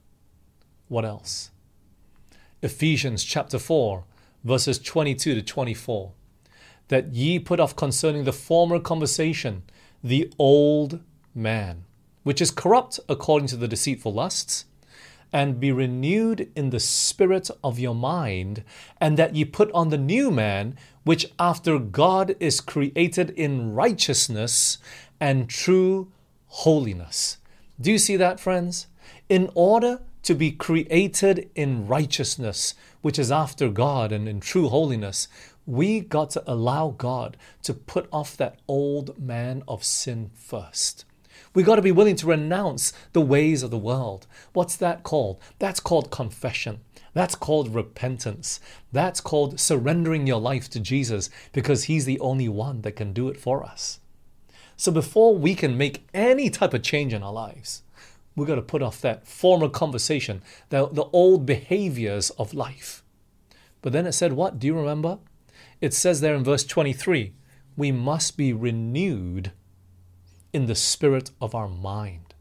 What 0.90 1.06
else? 1.06 1.50
Ephesians 2.62 3.24
chapter 3.24 3.58
4, 3.58 4.06
verses 4.44 4.78
22 4.78 5.36
to 5.36 5.42
24 5.42 6.12
that 6.94 7.12
ye 7.12 7.40
put 7.40 7.60
off 7.60 7.76
concerning 7.76 8.24
the 8.24 8.32
former 8.32 8.80
conversation 8.80 9.64
the 10.04 10.32
old 10.38 11.00
man, 11.34 11.86
which 12.22 12.40
is 12.40 12.52
corrupt 12.52 13.00
according 13.10 13.48
to 13.48 13.56
the 13.56 13.68
deceitful 13.68 14.14
lusts, 14.14 14.66
and 15.32 15.60
be 15.60 15.72
renewed 15.72 16.52
in 16.56 16.70
the 16.70 16.80
spirit 16.80 17.50
of 17.64 17.80
your 17.80 17.96
mind, 17.96 18.64
and 19.02 19.18
that 19.18 19.34
ye 19.34 19.44
put 19.44 19.72
on 19.72 19.90
the 19.90 19.98
new 19.98 20.30
man, 20.30 20.78
which 21.04 21.26
after 21.40 21.80
God 21.80 22.36
is 22.40 22.62
created 22.62 23.32
in 23.32 23.74
righteousness 23.74 24.78
and 25.20 25.50
true 25.50 26.12
holiness. 26.46 27.38
Do 27.82 27.92
you 27.92 27.98
see 27.98 28.18
that, 28.18 28.40
friends? 28.40 28.86
In 29.30 29.50
order 29.56 30.02
to 30.22 30.36
be 30.36 30.52
created 30.52 31.50
in 31.56 31.88
righteousness, 31.88 32.76
which 33.02 33.18
is 33.18 33.32
after 33.32 33.70
God 33.70 34.12
and 34.12 34.28
in 34.28 34.40
true 34.40 34.70
holiness, 34.70 35.28
we 35.66 36.00
got 36.02 36.30
to 36.32 36.44
allow 36.46 36.90
God 36.98 37.38
to 37.64 37.74
put 37.74 38.08
off 38.12 38.36
that 38.38 38.60
old 38.68 39.18
man 39.20 39.64
of 39.68 39.84
sin 39.84 40.32
first. 40.34 41.06
We 41.54 41.64
got 41.64 41.76
to 41.76 41.82
be 41.82 41.92
willing 41.92 42.16
to 42.18 42.28
renounce 42.28 42.94
the 43.14 43.22
ways 43.22 43.64
of 43.64 43.72
the 43.72 43.78
world. 43.78 44.28
What's 44.54 44.76
that 44.78 45.04
called? 45.04 45.40
That's 45.60 45.80
called 45.80 46.12
confession. 46.12 46.82
That's 47.14 47.36
called 47.36 47.74
repentance. 47.76 48.60
That's 48.92 49.22
called 49.22 49.60
surrendering 49.60 50.26
your 50.26 50.40
life 50.40 50.70
to 50.72 50.80
Jesus 50.80 51.30
because 51.52 51.84
He's 51.84 52.06
the 52.06 52.20
only 52.20 52.50
one 52.50 52.82
that 52.82 52.94
can 52.94 53.14
do 53.14 53.30
it 53.30 53.40
for 53.40 53.64
us. 53.64 54.00
So 54.76 54.92
before 54.92 55.36
we 55.36 55.54
can 55.54 55.78
make 55.78 56.08
any 56.14 56.50
type 56.50 56.74
of 56.74 56.82
change 56.82 57.14
in 57.14 57.22
our 57.22 57.32
lives, 57.32 57.84
we've 58.36 58.48
got 58.48 58.56
to 58.56 58.62
put 58.64 58.82
off 58.82 59.00
that 59.02 59.28
former 59.28 59.70
conversation, 59.70 60.42
the, 60.70 60.88
the 60.88 61.06
old 61.14 61.46
behaviors 61.46 62.32
of 62.32 62.56
life. 62.56 63.04
But 63.84 63.94
then 63.94 64.08
it 64.08 64.14
said, 64.14 64.34
what? 64.34 64.58
Do 64.58 64.66
you 64.66 64.76
remember? 64.76 65.20
It 65.84 65.94
says 65.94 66.22
there 66.22 66.34
in 66.34 66.46
verse 66.46 66.64
23 66.64 67.34
we 67.76 67.92
must 67.92 68.38
be 68.38 68.54
renewed 68.54 69.52
in 70.54 70.66
the 70.68 70.76
spirit 70.76 71.32
of 71.42 71.54
our 71.54 71.68
mind. 71.68 72.34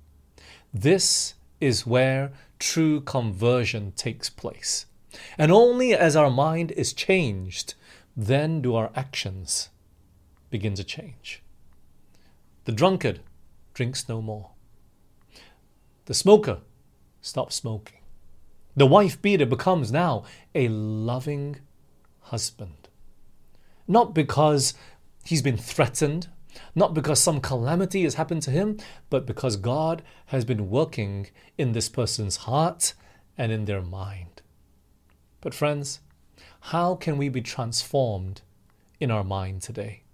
This 0.73 1.35
is 1.61 1.85
where 1.85 2.31
true 2.61 3.01
conversion 3.01 3.91
takes 3.97 4.31
place. 4.31 4.87
And 5.37 5.51
only 5.51 5.93
as 5.93 6.15
our 6.15 6.31
mind 6.31 6.71
is 6.77 6.93
changed, 6.93 7.75
then 8.17 8.63
do 8.63 8.77
our 8.77 8.93
actions 8.95 9.71
begin 10.51 10.75
to 10.75 10.85
change. 10.85 11.43
The 12.63 12.71
drunkard 12.71 13.23
drinks 13.75 14.09
no 14.09 14.23
more. 14.23 14.51
The 16.05 16.15
smoker 16.15 16.59
stops 17.21 17.57
smoking. 17.57 18.03
The 18.77 18.87
wife 18.87 19.21
beater 19.21 19.47
becomes 19.47 19.91
now 19.91 20.23
a 20.55 20.69
loving 20.69 21.57
husband. 22.21 22.82
Not 23.93 24.15
because 24.15 24.73
he's 25.23 25.43
been 25.43 25.59
threatened, 25.59 26.29
not 26.75 26.95
because 26.95 27.21
some 27.21 27.43
calamity 27.43 28.05
has 28.05 28.15
happened 28.15 28.41
to 28.45 28.51
him, 28.51 28.79
but 29.11 29.27
because 29.27 29.57
God 29.57 30.03
has 30.29 30.47
been 30.47 30.71
working 30.71 31.27
in 31.59 31.73
this 31.73 31.91
person's 31.91 32.49
heart 32.49 32.95
and 33.37 33.53
in 33.53 33.67
their 33.67 33.83
mind. 33.83 34.41
But, 35.43 35.53
friends, 35.53 36.01
how 36.73 36.95
can 36.95 37.19
we 37.19 37.29
be 37.29 37.43
transformed 37.43 38.41
in 38.99 39.11
our 39.11 39.25
mind 39.25 39.61
today? 39.61 40.05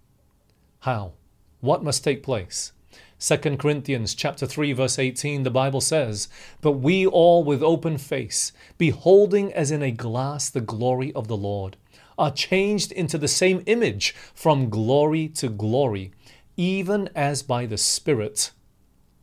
How? 0.81 1.13
What 1.61 1.81
must 1.81 2.03
take 2.03 2.21
place? 2.21 2.73
2 3.21 3.55
Corinthians 3.55 4.13
chapter 4.13 4.45
3 4.45 4.73
verse 4.73 4.99
18 4.99 5.43
the 5.43 5.49
Bible 5.49 5.79
says, 5.79 6.27
"But 6.59 6.73
we 6.73 7.05
all 7.05 7.45
with 7.45 7.63
open 7.63 7.97
face, 7.97 8.51
beholding 8.77 9.53
as 9.53 9.71
in 9.71 9.81
a 9.81 9.91
glass 9.91 10.49
the 10.49 10.59
glory 10.59 11.13
of 11.13 11.29
the 11.29 11.37
Lord, 11.37 11.77
are 12.19 12.29
changed 12.31 12.91
into 12.91 13.17
the 13.17 13.27
same 13.27 13.63
image 13.65 14.13
from 14.35 14.69
glory 14.69 15.27
to 15.29 15.49
glory, 15.49 16.11
even 16.57 17.09
as 17.15 17.41
by 17.41 17.65
the 17.65 17.77
Spirit 17.77 18.51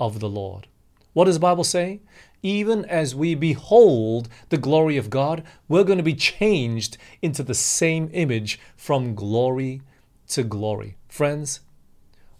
of 0.00 0.18
the 0.18 0.28
Lord. 0.28 0.66
What 1.12 1.26
does 1.26 1.36
the 1.36 1.40
Bible 1.40 1.64
say? 1.64 2.00
Even 2.42 2.84
as 2.86 3.14
we 3.14 3.34
behold 3.34 4.28
the 4.48 4.58
glory 4.58 4.96
of 4.96 5.10
God, 5.10 5.42
we're 5.68 5.84
going 5.84 5.98
to 5.98 6.02
be 6.02 6.14
changed 6.14 6.96
into 7.22 7.42
the 7.42 7.54
same 7.54 8.08
image 8.12 8.58
from 8.76 9.14
glory 9.14 9.82
to 10.28 10.42
glory. 10.42 10.96
Friends, 11.08 11.60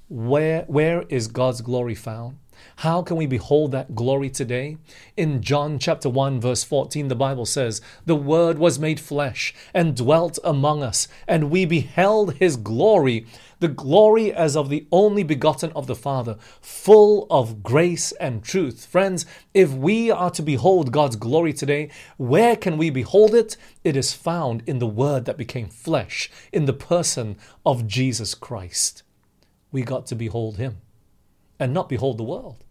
where, 0.09 0.63
where 0.69 1.03
is 1.09 1.29
God's 1.29 1.61
glory 1.61 1.95
found? 1.95 2.39
How 2.77 3.03
can 3.03 3.17
we 3.17 3.27
behold 3.27 3.73
that 3.73 3.95
glory 3.95 4.31
today? 4.31 4.77
In 5.17 5.43
John 5.43 5.79
chapter 5.79 6.09
1 6.09 6.41
verse 6.41 6.65
14 6.65 7.09
the 7.09 7.15
Bible 7.15 7.47
says, 7.47 7.81
"The 8.05 8.17
word 8.17 8.59
was 8.59 8.79
made 8.79 9.01
flesh 9.01 9.55
and 9.73 9.97
dwelt 9.97 10.39
among 10.45 10.83
us, 10.83 11.09
and 11.27 11.51
we 11.51 11.65
beheld 11.65 12.35
his 12.35 12.57
glory, 12.57 13.27
the 13.61 13.69
glory 13.69 14.33
as 14.33 14.57
of 14.57 14.69
the 14.69 14.87
only 14.93 15.23
begotten 15.23 15.73
of 15.75 15.87
the 15.87 15.95
Father, 15.95 16.37
full 16.61 17.27
of 17.31 17.63
grace 17.63 18.13
and 18.13 18.43
truth." 18.43 18.87
Friends, 18.87 19.27
if 19.55 19.73
we 19.73 20.11
are 20.11 20.31
to 20.31 20.43
behold 20.43 20.93
God's 20.93 21.17
glory 21.17 21.53
today, 21.53 21.91
where 22.17 22.57
can 22.57 22.77
we 22.79 22.91
behold 22.91 23.35
it? 23.35 23.57
It 23.85 23.97
is 23.97 24.13
found 24.13 24.63
in 24.67 24.79
the 24.79 24.87
word 24.87 25.25
that 25.25 25.37
became 25.37 25.69
flesh, 25.69 26.31
in 26.53 26.67
the 26.67 26.73
person 26.73 27.37
of 27.65 27.87
Jesus 27.87 28.35
Christ. 28.35 29.03
We 29.73 29.83
got 29.83 30.07
to 30.07 30.15
behold 30.15 30.57
him 30.57 30.79
and 31.59 31.73
not 31.73 31.89
behold 31.89 32.19
the 32.19 32.25
world. 32.25 32.63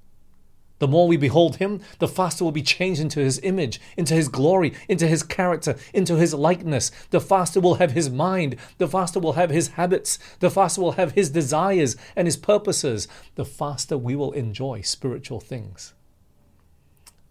The 0.80 0.88
more 0.88 1.08
we 1.08 1.16
behold 1.16 1.56
him, 1.56 1.80
the 2.00 2.08
faster 2.08 2.44
we'll 2.44 2.52
be 2.52 2.62
changed 2.62 3.00
into 3.00 3.22
his 3.22 3.40
image, 3.44 3.80
into 3.96 4.14
his 4.14 4.28
glory, 4.28 4.74
into 4.90 5.08
his 5.08 5.24
character, 5.24 5.78
into 5.94 6.16
his 6.16 6.34
likeness. 6.34 6.92
The 7.12 7.22
faster 7.22 7.62
we'll 7.62 7.76
have 7.76 7.92
his 7.92 8.10
mind, 8.10 8.58
the 8.78 8.88
faster 8.88 9.20
we'll 9.20 9.34
have 9.34 9.52
his 9.52 9.70
habits, 9.70 10.20
the 10.40 10.52
faster 10.52 10.82
we'll 10.82 10.92
have 10.94 11.14
his 11.14 11.30
desires 11.30 11.96
and 12.16 12.28
his 12.28 12.36
purposes, 12.36 13.08
the 13.36 13.46
faster 13.46 13.98
we 13.98 14.18
will 14.18 14.34
enjoy 14.34 14.82
spiritual 14.82 15.40
things. 15.40 15.94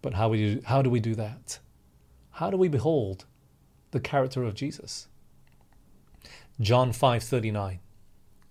But 0.01 0.15
how, 0.15 0.29
we, 0.29 0.61
how 0.65 0.81
do 0.81 0.89
we 0.89 0.99
do 0.99 1.13
that? 1.15 1.59
How 2.31 2.49
do 2.49 2.57
we 2.57 2.67
behold 2.67 3.25
the 3.91 3.99
character 3.99 4.43
of 4.43 4.55
Jesus? 4.55 5.07
John 6.59 6.91
5:39 6.91 7.79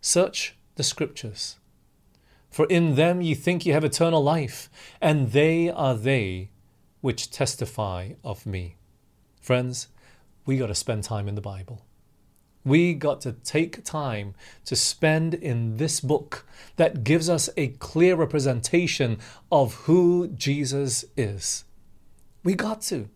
Search 0.01 0.57
the 0.77 0.83
scriptures 0.83 1.57
for 2.55 2.67
in 2.67 2.95
them 2.95 3.21
ye 3.21 3.35
think 3.35 3.67
ye 3.67 3.73
have 3.73 3.83
eternal 3.83 4.23
life, 4.23 4.71
and 5.01 5.33
they 5.33 5.69
are 5.69 5.97
they 5.97 6.51
which 7.01 7.29
testify 7.33 8.11
of 8.23 8.47
me. 8.47 8.77
Friends, 9.41 9.89
we 10.47 10.59
got 10.59 10.69
to 10.69 10.75
spend 10.77 11.03
time 11.03 11.27
in 11.27 11.35
the 11.35 11.41
Bible. 11.41 11.85
We 12.65 12.95
got 12.95 13.21
to 13.23 13.33
take 13.33 13.83
time 13.83 14.37
to 14.67 14.77
spend 14.77 15.35
in 15.35 15.79
this 15.79 15.99
book 15.99 16.47
that 16.77 17.03
gives 17.03 17.29
us 17.29 17.51
a 17.57 17.71
clear 17.89 18.15
representation 18.15 19.19
of 19.51 19.75
who 19.87 20.29
Jesus 20.29 21.05
is. 21.17 21.65
We 22.45 22.55
got 22.55 22.83
to, 22.83 23.09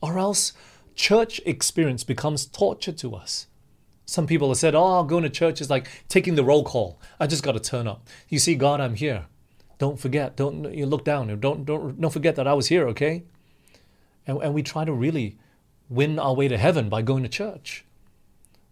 or 0.00 0.16
else 0.16 0.52
church 0.94 1.40
experience 1.44 2.04
becomes 2.04 2.46
torture 2.46 2.92
to 2.92 3.16
us. 3.16 3.48
Some 4.10 4.26
people 4.26 4.48
have 4.48 4.58
said, 4.58 4.74
Oh, 4.74 5.04
going 5.04 5.22
to 5.22 5.30
church 5.30 5.60
is 5.60 5.70
like 5.70 5.86
taking 6.08 6.34
the 6.34 6.42
roll 6.42 6.64
call. 6.64 6.98
I 7.20 7.28
just 7.28 7.44
got 7.44 7.52
to 7.52 7.60
turn 7.60 7.86
up. 7.86 8.08
You 8.28 8.40
see, 8.40 8.56
God, 8.56 8.80
I'm 8.80 8.96
here. 8.96 9.26
Don't 9.78 10.00
forget. 10.00 10.34
Don't 10.34 10.74
you 10.74 10.84
look 10.84 11.04
down. 11.04 11.28
Don't 11.38 11.64
don't 11.64 12.00
don't 12.00 12.10
forget 12.10 12.34
that 12.34 12.48
I 12.48 12.54
was 12.54 12.66
here. 12.66 12.88
Okay. 12.88 13.22
And 14.26 14.42
and 14.42 14.52
we 14.52 14.64
try 14.64 14.84
to 14.84 14.92
really 14.92 15.38
win 15.88 16.18
our 16.18 16.34
way 16.34 16.48
to 16.48 16.58
heaven 16.58 16.88
by 16.88 17.02
going 17.02 17.22
to 17.22 17.28
church. 17.28 17.84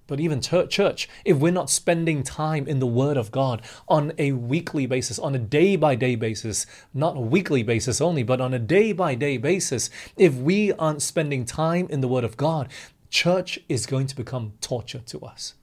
But 0.08 0.18
even 0.18 0.40
church, 0.40 1.08
if 1.24 1.36
we're 1.36 1.52
not 1.52 1.70
spending 1.70 2.24
time 2.24 2.66
in 2.66 2.80
the 2.80 2.86
Word 2.86 3.16
of 3.16 3.30
God 3.30 3.62
on 3.86 4.12
a 4.18 4.32
weekly 4.32 4.86
basis, 4.86 5.20
on 5.20 5.36
a 5.36 5.38
day 5.38 5.76
by 5.76 5.94
day 5.94 6.16
basis, 6.16 6.66
not 6.92 7.16
a 7.16 7.20
weekly 7.20 7.62
basis 7.62 8.00
only, 8.00 8.24
but 8.24 8.40
on 8.40 8.54
a 8.54 8.58
day 8.58 8.92
by 8.92 9.14
day 9.14 9.36
basis, 9.36 9.88
if 10.16 10.34
we 10.34 10.72
aren't 10.72 11.02
spending 11.02 11.44
time 11.44 11.86
in 11.90 12.00
the 12.00 12.08
Word 12.08 12.24
of 12.24 12.36
God, 12.36 12.68
church 13.10 13.58
is 13.68 13.86
going 13.86 14.06
to 14.06 14.16
become 14.16 14.52
torture 14.60 15.00
to 15.06 15.20
us. 15.20 15.54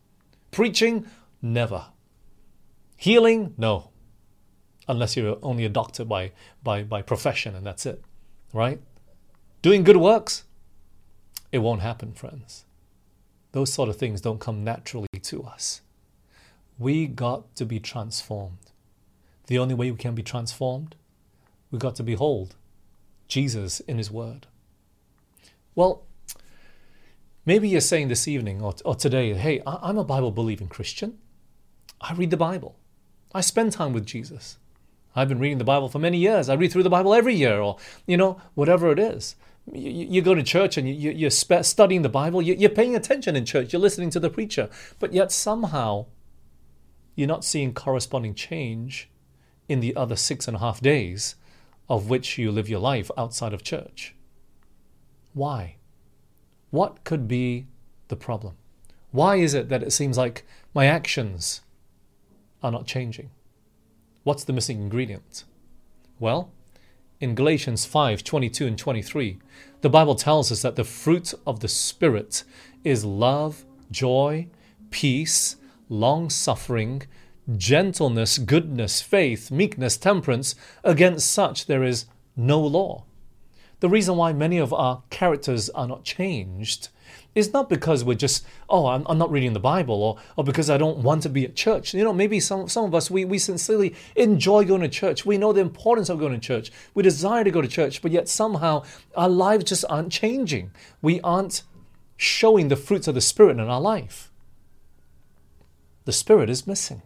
Preaching, 0.52 1.06
never. 1.42 1.88
Healing, 2.98 3.54
no. 3.58 3.90
Unless 4.88 5.18
you're 5.18 5.38
only 5.42 5.66
a 5.66 5.70
doctor 5.70 6.06
by, 6.06 6.32
by, 6.64 6.84
by 6.84 7.02
profession 7.02 7.56
and 7.56 7.66
that's 7.66 7.86
it, 7.86 8.04
right? 8.54 8.80
Doing 9.62 9.84
good 9.84 9.98
works, 9.98 10.44
it 11.52 11.60
won't 11.60 11.82
happen, 11.82 12.14
friends. 12.14 12.66
Those 13.52 13.72
sort 13.72 13.90
of 13.90 13.96
things 13.96 14.22
don't 14.22 14.40
come 14.40 14.64
naturally 14.64 15.08
to 15.22 15.44
us. 15.44 15.82
We 16.78 17.08
got 17.08 17.56
to 17.56 17.66
be 17.66 17.80
transformed. 17.80 18.72
The 19.48 19.58
only 19.58 19.74
way 19.74 19.92
we 19.92 19.98
can 19.98 20.16
be 20.16 20.24
transformed, 20.24 20.96
we 21.72 21.80
got 21.80 21.96
to 21.96 22.04
behold 22.04 22.56
Jesus 23.28 23.80
in 23.82 23.98
His 23.98 24.12
Word. 24.12 24.48
Well, 25.74 26.04
maybe 27.46 27.70
you're 27.70 27.82
saying 27.82 28.08
this 28.08 28.28
evening 28.28 28.62
or, 28.62 28.76
or 28.84 28.96
today, 28.96 29.34
hey, 29.34 29.62
I'm 29.66 29.98
a 29.98 30.04
Bible 30.04 30.32
believing 30.32 30.68
Christian. 30.68 31.18
I 32.02 32.14
read 32.14 32.32
the 32.32 32.38
Bible. 32.38 32.78
I 33.34 33.42
spend 33.42 33.72
time 33.72 33.94
with 33.94 34.06
Jesus. 34.06 34.58
I've 35.16 35.30
been 35.30 35.40
reading 35.40 35.58
the 35.58 35.64
Bible 35.64 35.90
for 35.90 36.00
many 36.00 36.18
years. 36.18 36.50
I 36.50 36.56
read 36.56 36.72
through 36.72 36.84
the 36.84 36.90
Bible 36.90 37.14
every 37.14 37.36
year, 37.36 37.60
or, 37.60 37.78
you 38.06 38.18
know, 38.18 38.42
whatever 38.54 38.92
it 38.92 39.00
is 39.00 39.36
you, 39.72 40.06
you 40.10 40.22
go 40.22 40.36
to 40.36 40.44
church 40.44 40.78
and 40.78 40.88
you, 40.88 41.12
you're 41.12 41.32
studying 41.32 42.02
the 42.02 42.10
Bible, 42.10 42.42
you're 42.42 42.70
paying 42.70 42.96
attention 42.96 43.36
in 43.36 43.46
church, 43.46 43.74
you're 43.74 43.82
listening 43.82 44.10
to 44.12 44.20
the 44.20 44.30
preacher, 44.30 44.70
but 45.00 45.14
yet 45.14 45.32
somehow 45.32 46.06
you're 47.16 47.28
not 47.28 47.44
seeing 47.44 47.74
corresponding 47.74 48.36
change 48.36 49.10
in 49.68 49.80
the 49.80 49.96
other 49.96 50.16
six 50.16 50.48
and 50.48 50.58
a 50.58 50.60
half 50.60 50.82
days 50.82 51.36
of 51.90 52.10
which 52.10 52.38
you 52.38 52.52
live 52.52 52.70
your 52.70 52.80
life 52.80 53.10
outside 53.18 53.54
of 53.54 53.64
church. 53.64 54.16
Why? 55.34 55.78
What 56.71 57.04
could 57.04 57.28
be 57.28 57.67
the 58.08 58.15
problem? 58.15 58.56
Why 59.12 59.38
is 59.38 59.54
it 59.54 59.69
that 59.69 59.84
it 59.84 59.91
seems 59.91 60.17
like 60.17 60.45
my 60.73 60.86
actions 60.86 61.62
are 62.62 62.71
not 62.71 62.86
changing? 62.86 63.30
What's 64.23 64.43
the 64.43 64.54
missing 64.54 64.82
ingredient? 64.82 65.43
Well, 66.19 66.51
in 67.19 67.36
Galatians 67.36 67.86
5 67.86 68.23
22 68.23 68.67
and 68.67 68.78
23, 68.78 69.38
the 69.82 69.89
Bible 69.89 70.15
tells 70.15 70.51
us 70.51 70.62
that 70.63 70.75
the 70.75 70.84
fruit 70.84 71.34
of 71.45 71.60
the 71.60 71.67
Spirit 71.67 72.43
is 72.84 73.06
love, 73.06 73.65
joy, 73.91 74.47
peace, 74.89 75.56
long 75.89 76.30
suffering, 76.30 77.04
gentleness, 77.56 78.38
goodness, 78.38 79.01
faith, 79.01 79.51
meekness, 79.51 79.97
temperance. 79.97 80.56
Against 80.84 81.32
such 81.32 81.67
there 81.67 81.84
is 81.84 82.06
no 82.36 82.60
law. 82.60 83.06
The 83.80 83.90
reason 83.90 84.16
why 84.16 84.34
many 84.34 84.58
of 84.58 84.74
our 84.74 85.04
characters 85.10 85.70
are 85.70 85.88
not 85.88 86.04
changed 86.04 86.90
is 87.36 87.52
not 87.52 87.70
because 87.70 88.04
we're 88.04 88.16
just, 88.16 88.46
oh, 88.70 88.88
I'm, 88.88 89.06
I'm 89.08 89.18
not 89.18 89.30
reading 89.30 89.52
the 89.52 89.60
Bible 89.60 90.02
or, 90.02 90.18
or 90.38 90.44
because 90.44 90.70
I 90.70 90.78
don't 90.78 91.00
want 91.00 91.24
to 91.24 91.30
be 91.30 91.44
at 91.44 91.56
church. 91.56 91.94
You 91.94 92.04
know, 92.04 92.14
maybe 92.14 92.40
some, 92.40 92.70
some 92.70 92.86
of 92.86 92.96
us, 92.96 93.12
we, 93.12 93.26
we 93.26 93.38
sincerely 93.38 93.94
enjoy 94.16 94.64
going 94.64 94.82
to 94.82 94.88
church. 94.88 95.26
We 95.26 95.38
know 95.38 95.52
the 95.52 95.62
importance 95.62 96.10
of 96.10 96.18
going 96.18 96.32
to 96.32 96.40
church. 96.40 96.72
We 96.94 97.04
desire 97.04 97.44
to 97.44 97.52
go 97.52 97.62
to 97.62 97.68
church, 97.68 98.02
but 98.02 98.12
yet 98.12 98.30
somehow 98.30 98.84
our 99.18 99.30
lives 99.30 99.66
just 99.66 99.84
aren't 99.90 100.14
changing. 100.14 100.72
We 101.02 101.20
aren't 101.22 101.64
showing 102.16 102.70
the 102.70 102.78
fruits 102.78 103.08
of 103.08 103.16
the 103.16 103.22
Spirit 103.22 103.60
in 103.60 103.60
our 103.60 103.82
life. 103.82 104.32
The 106.06 106.14
Spirit 106.14 106.50
is 106.50 106.66
missing. 106.66 107.02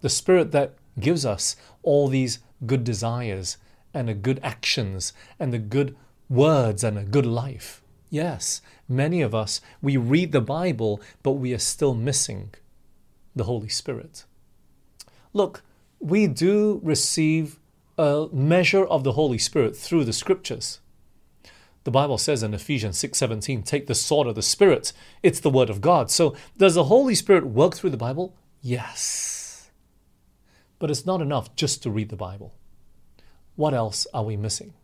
The 0.00 0.08
Spirit 0.08 0.50
that 0.50 0.74
gives 0.98 1.24
us 1.24 1.54
all 1.84 2.08
these 2.08 2.40
good 2.66 2.82
desires 2.82 3.58
and 3.98 4.08
the 4.08 4.14
good 4.14 4.38
actions 4.44 5.12
and 5.40 5.52
the 5.52 5.58
good 5.58 5.96
words 6.28 6.84
and 6.84 6.96
a 6.96 7.02
good 7.02 7.26
life. 7.26 7.82
Yes, 8.10 8.62
many 8.88 9.20
of 9.20 9.34
us, 9.34 9.60
we 9.82 9.96
read 9.96 10.30
the 10.30 10.40
Bible, 10.40 11.00
but 11.24 11.32
we 11.32 11.52
are 11.52 11.58
still 11.58 11.94
missing 11.94 12.54
the 13.34 13.44
Holy 13.44 13.68
Spirit. 13.68 14.24
Look, 15.32 15.62
we 15.98 16.28
do 16.28 16.80
receive 16.84 17.58
a 17.98 18.28
measure 18.32 18.84
of 18.84 19.02
the 19.02 19.12
Holy 19.12 19.38
Spirit 19.38 19.76
through 19.76 20.04
the 20.04 20.12
scriptures. 20.12 20.78
The 21.82 21.90
Bible 21.90 22.18
says 22.18 22.44
in 22.44 22.54
Ephesians 22.54 22.98
6:17, 22.98 23.64
take 23.64 23.88
the 23.88 23.94
sword 23.96 24.28
of 24.28 24.36
the 24.36 24.42
Spirit. 24.42 24.92
It's 25.24 25.40
the 25.40 25.50
word 25.50 25.70
of 25.70 25.80
God. 25.80 26.10
So, 26.10 26.36
does 26.56 26.74
the 26.74 26.84
Holy 26.84 27.16
Spirit 27.16 27.46
work 27.46 27.74
through 27.74 27.90
the 27.90 27.96
Bible? 27.96 28.36
Yes. 28.62 29.70
But 30.78 30.90
it's 30.90 31.06
not 31.06 31.20
enough 31.20 31.56
just 31.56 31.82
to 31.82 31.90
read 31.90 32.10
the 32.10 32.16
Bible. 32.16 32.54
What 33.58 33.74
else 33.74 34.06
are 34.14 34.22
we 34.22 34.36
missing? 34.36 34.74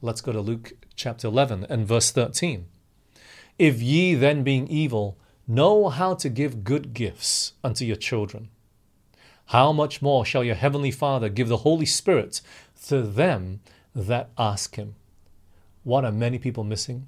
Let's 0.00 0.20
go 0.20 0.32
to 0.32 0.40
Luke 0.40 0.72
chapter 0.96 1.28
11 1.28 1.66
and 1.70 1.86
verse 1.86 2.10
13. 2.10 2.66
If 3.56 3.80
ye 3.80 4.16
then, 4.16 4.42
being 4.42 4.66
evil, 4.66 5.16
know 5.46 5.88
how 5.88 6.14
to 6.14 6.28
give 6.28 6.64
good 6.64 6.92
gifts 6.92 7.52
unto 7.62 7.84
your 7.84 7.94
children, 7.94 8.48
how 9.46 9.70
much 9.70 10.02
more 10.02 10.24
shall 10.24 10.42
your 10.42 10.56
heavenly 10.56 10.90
Father 10.90 11.28
give 11.28 11.46
the 11.46 11.58
Holy 11.58 11.86
Spirit 11.86 12.40
to 12.88 13.00
them 13.00 13.60
that 13.94 14.30
ask 14.36 14.74
him? 14.74 14.96
What 15.84 16.04
are 16.04 16.10
many 16.10 16.40
people 16.40 16.64
missing? 16.64 17.06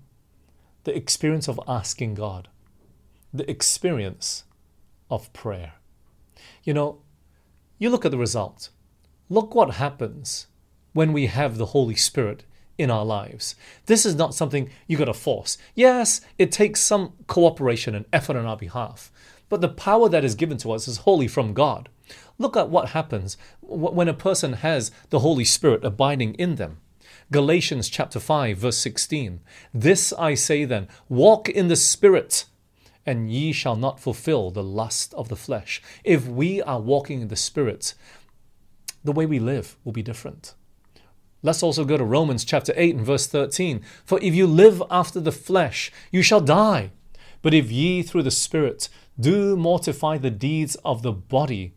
The 0.84 0.96
experience 0.96 1.48
of 1.48 1.58
asking 1.66 2.14
God, 2.14 2.46
the 3.32 3.50
experience 3.50 4.44
of 5.10 5.32
prayer. 5.32 5.72
You 6.62 6.74
know, 6.74 7.00
you 7.76 7.90
look 7.90 8.04
at 8.04 8.12
the 8.12 8.18
result. 8.18 8.68
Look 9.30 9.54
what 9.54 9.76
happens 9.76 10.48
when 10.92 11.12
we 11.12 11.26
have 11.26 11.56
the 11.56 11.66
Holy 11.66 11.94
Spirit 11.94 12.44
in 12.76 12.90
our 12.90 13.04
lives. 13.04 13.54
This 13.86 14.04
is 14.04 14.14
not 14.14 14.34
something 14.34 14.68
you 14.86 14.96
got 14.96 15.06
to 15.06 15.14
force. 15.14 15.56
Yes, 15.74 16.20
it 16.38 16.52
takes 16.52 16.80
some 16.80 17.14
cooperation 17.26 17.94
and 17.94 18.04
effort 18.12 18.36
on 18.36 18.44
our 18.44 18.56
behalf, 18.56 19.10
but 19.48 19.60
the 19.60 19.68
power 19.68 20.08
that 20.08 20.24
is 20.24 20.34
given 20.34 20.58
to 20.58 20.72
us 20.72 20.86
is 20.88 20.98
wholly 20.98 21.28
from 21.28 21.54
God. 21.54 21.88
Look 22.38 22.56
at 22.56 22.68
what 22.68 22.90
happens 22.90 23.36
when 23.60 24.08
a 24.08 24.14
person 24.14 24.54
has 24.54 24.90
the 25.10 25.20
Holy 25.20 25.44
Spirit 25.44 25.84
abiding 25.84 26.34
in 26.34 26.56
them. 26.56 26.78
Galatians 27.30 27.88
chapter 27.88 28.20
5 28.20 28.58
verse 28.58 28.76
16. 28.78 29.40
This 29.72 30.12
I 30.12 30.34
say 30.34 30.64
then, 30.64 30.88
walk 31.08 31.48
in 31.48 31.68
the 31.68 31.76
Spirit, 31.76 32.44
and 33.06 33.30
ye 33.30 33.52
shall 33.52 33.76
not 33.76 34.00
fulfill 34.00 34.50
the 34.50 34.62
lust 34.62 35.14
of 35.14 35.28
the 35.28 35.36
flesh. 35.36 35.80
If 36.02 36.26
we 36.26 36.60
are 36.62 36.80
walking 36.80 37.22
in 37.22 37.28
the 37.28 37.36
Spirit, 37.36 37.94
the 39.04 39.12
way 39.12 39.26
we 39.26 39.38
live 39.38 39.76
will 39.84 39.92
be 39.92 40.02
different. 40.02 40.54
Let's 41.42 41.62
also 41.62 41.84
go 41.84 41.98
to 41.98 42.04
Romans 42.04 42.42
chapter 42.44 42.72
8 42.74 42.96
and 42.96 43.06
verse 43.06 43.26
13. 43.26 43.82
For 44.04 44.18
if 44.22 44.34
you 44.34 44.46
live 44.46 44.82
after 44.90 45.20
the 45.20 45.30
flesh, 45.30 45.92
you 46.10 46.22
shall 46.22 46.40
die. 46.40 46.90
But 47.42 47.52
if 47.52 47.70
ye 47.70 48.02
through 48.02 48.22
the 48.22 48.30
Spirit 48.30 48.88
do 49.20 49.54
mortify 49.54 50.16
the 50.16 50.30
deeds 50.30 50.74
of 50.76 51.02
the 51.02 51.12
body, 51.12 51.74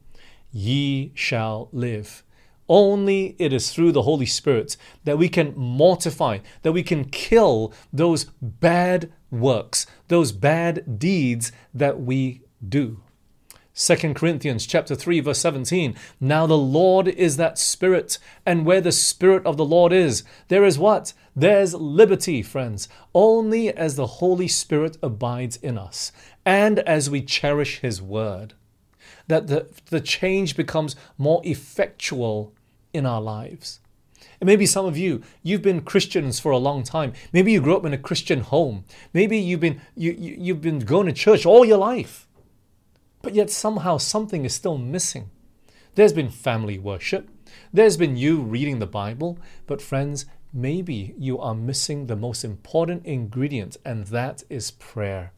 ye 0.53 1.11
shall 1.13 1.67
live. 1.73 2.23
Only 2.69 3.35
it 3.39 3.51
is 3.51 3.71
through 3.71 3.91
the 3.91 4.03
Holy 4.03 4.25
Spirit 4.25 4.77
that 5.03 5.17
we 5.17 5.27
can 5.27 5.53
mortify, 5.55 6.39
that 6.61 6.71
we 6.71 6.83
can 6.83 7.05
kill 7.05 7.73
those 7.91 8.25
bad 8.41 9.11
works, 9.29 9.85
those 10.07 10.31
bad 10.31 10.97
deeds 10.97 11.51
that 11.73 11.99
we 11.99 12.41
do. 12.67 13.01
2 13.79 14.15
Corinthians 14.15 14.65
chapter 14.65 14.95
3 14.95 15.19
verse 15.19 15.37
17 15.37 15.93
Now 16.19 16.47
the 16.47 16.57
Lord 16.57 17.07
is 17.07 17.37
that 17.37 17.59
spirit 17.59 18.17
and 18.43 18.65
where 18.65 18.81
the 18.81 18.91
spirit 18.91 19.45
of 19.45 19.55
the 19.55 19.65
Lord 19.65 19.93
is 19.93 20.23
there 20.47 20.65
is 20.65 20.79
what 20.79 21.13
there's 21.35 21.75
liberty 21.75 22.41
friends 22.41 22.89
only 23.13 23.69
as 23.69 23.95
the 23.95 24.07
holy 24.07 24.47
spirit 24.47 24.97
abides 25.03 25.57
in 25.57 25.77
us 25.77 26.11
and 26.43 26.79
as 26.79 27.07
we 27.11 27.21
cherish 27.21 27.79
his 27.81 28.01
word 28.01 28.55
that 29.27 29.45
the, 29.45 29.67
the 29.91 30.01
change 30.01 30.57
becomes 30.57 30.95
more 31.19 31.41
effectual 31.43 32.55
in 32.93 33.05
our 33.05 33.21
lives 33.21 33.79
And 34.39 34.47
maybe 34.47 34.65
some 34.65 34.87
of 34.87 34.97
you, 34.97 35.21
you've 35.43 35.61
been 35.61 35.81
Christians 35.81 36.39
for 36.39 36.51
a 36.51 36.57
long 36.57 36.83
time. 36.83 37.13
Maybe 37.31 37.51
you 37.51 37.61
grew 37.61 37.77
up 37.77 37.85
in 37.85 37.93
a 37.93 37.97
Christian 37.97 38.41
home. 38.41 38.85
Maybe 39.13 39.37
you've 39.37 39.59
been 39.59 39.81
you, 39.95 40.11
you 40.11 40.35
you've 40.39 40.61
been 40.61 40.79
going 40.79 41.07
to 41.07 41.13
church 41.13 41.45
all 41.45 41.65
your 41.65 41.77
life. 41.77 42.26
But 43.27 43.35
yet 43.35 43.49
somehow 43.49 43.97
something 43.97 44.45
is 44.45 44.55
still 44.55 44.77
missing. 44.77 45.31
There's 45.95 46.13
been 46.13 46.29
family 46.29 46.79
worship. 46.79 47.27
There's 47.73 47.97
been 47.97 48.15
you 48.15 48.39
reading 48.39 48.79
the 48.79 48.87
Bible, 48.87 49.37
but 49.65 49.81
friends, 49.81 50.25
maybe 50.53 51.13
you 51.17 51.37
are 51.37 51.53
missing 51.53 52.07
the 52.07 52.15
most 52.15 52.45
important 52.45 53.05
ingredient, 53.05 53.75
and 53.83 54.05
that 54.05 54.43
is 54.49 54.71
prayer. 54.71 55.33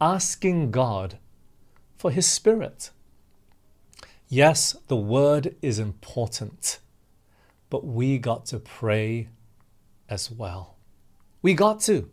Asking 0.00 0.70
God 0.70 1.18
for 1.96 2.12
His 2.12 2.28
Spirit. 2.28 2.90
Yes, 4.28 4.76
the 4.86 4.94
Word 4.94 5.56
is 5.60 5.80
important, 5.80 6.78
but 7.70 7.84
we 7.84 8.18
got 8.18 8.46
to 8.46 8.60
pray 8.60 9.30
as 10.08 10.30
well. 10.30 10.76
We 11.42 11.54
got 11.54 11.80
to. 11.80 12.08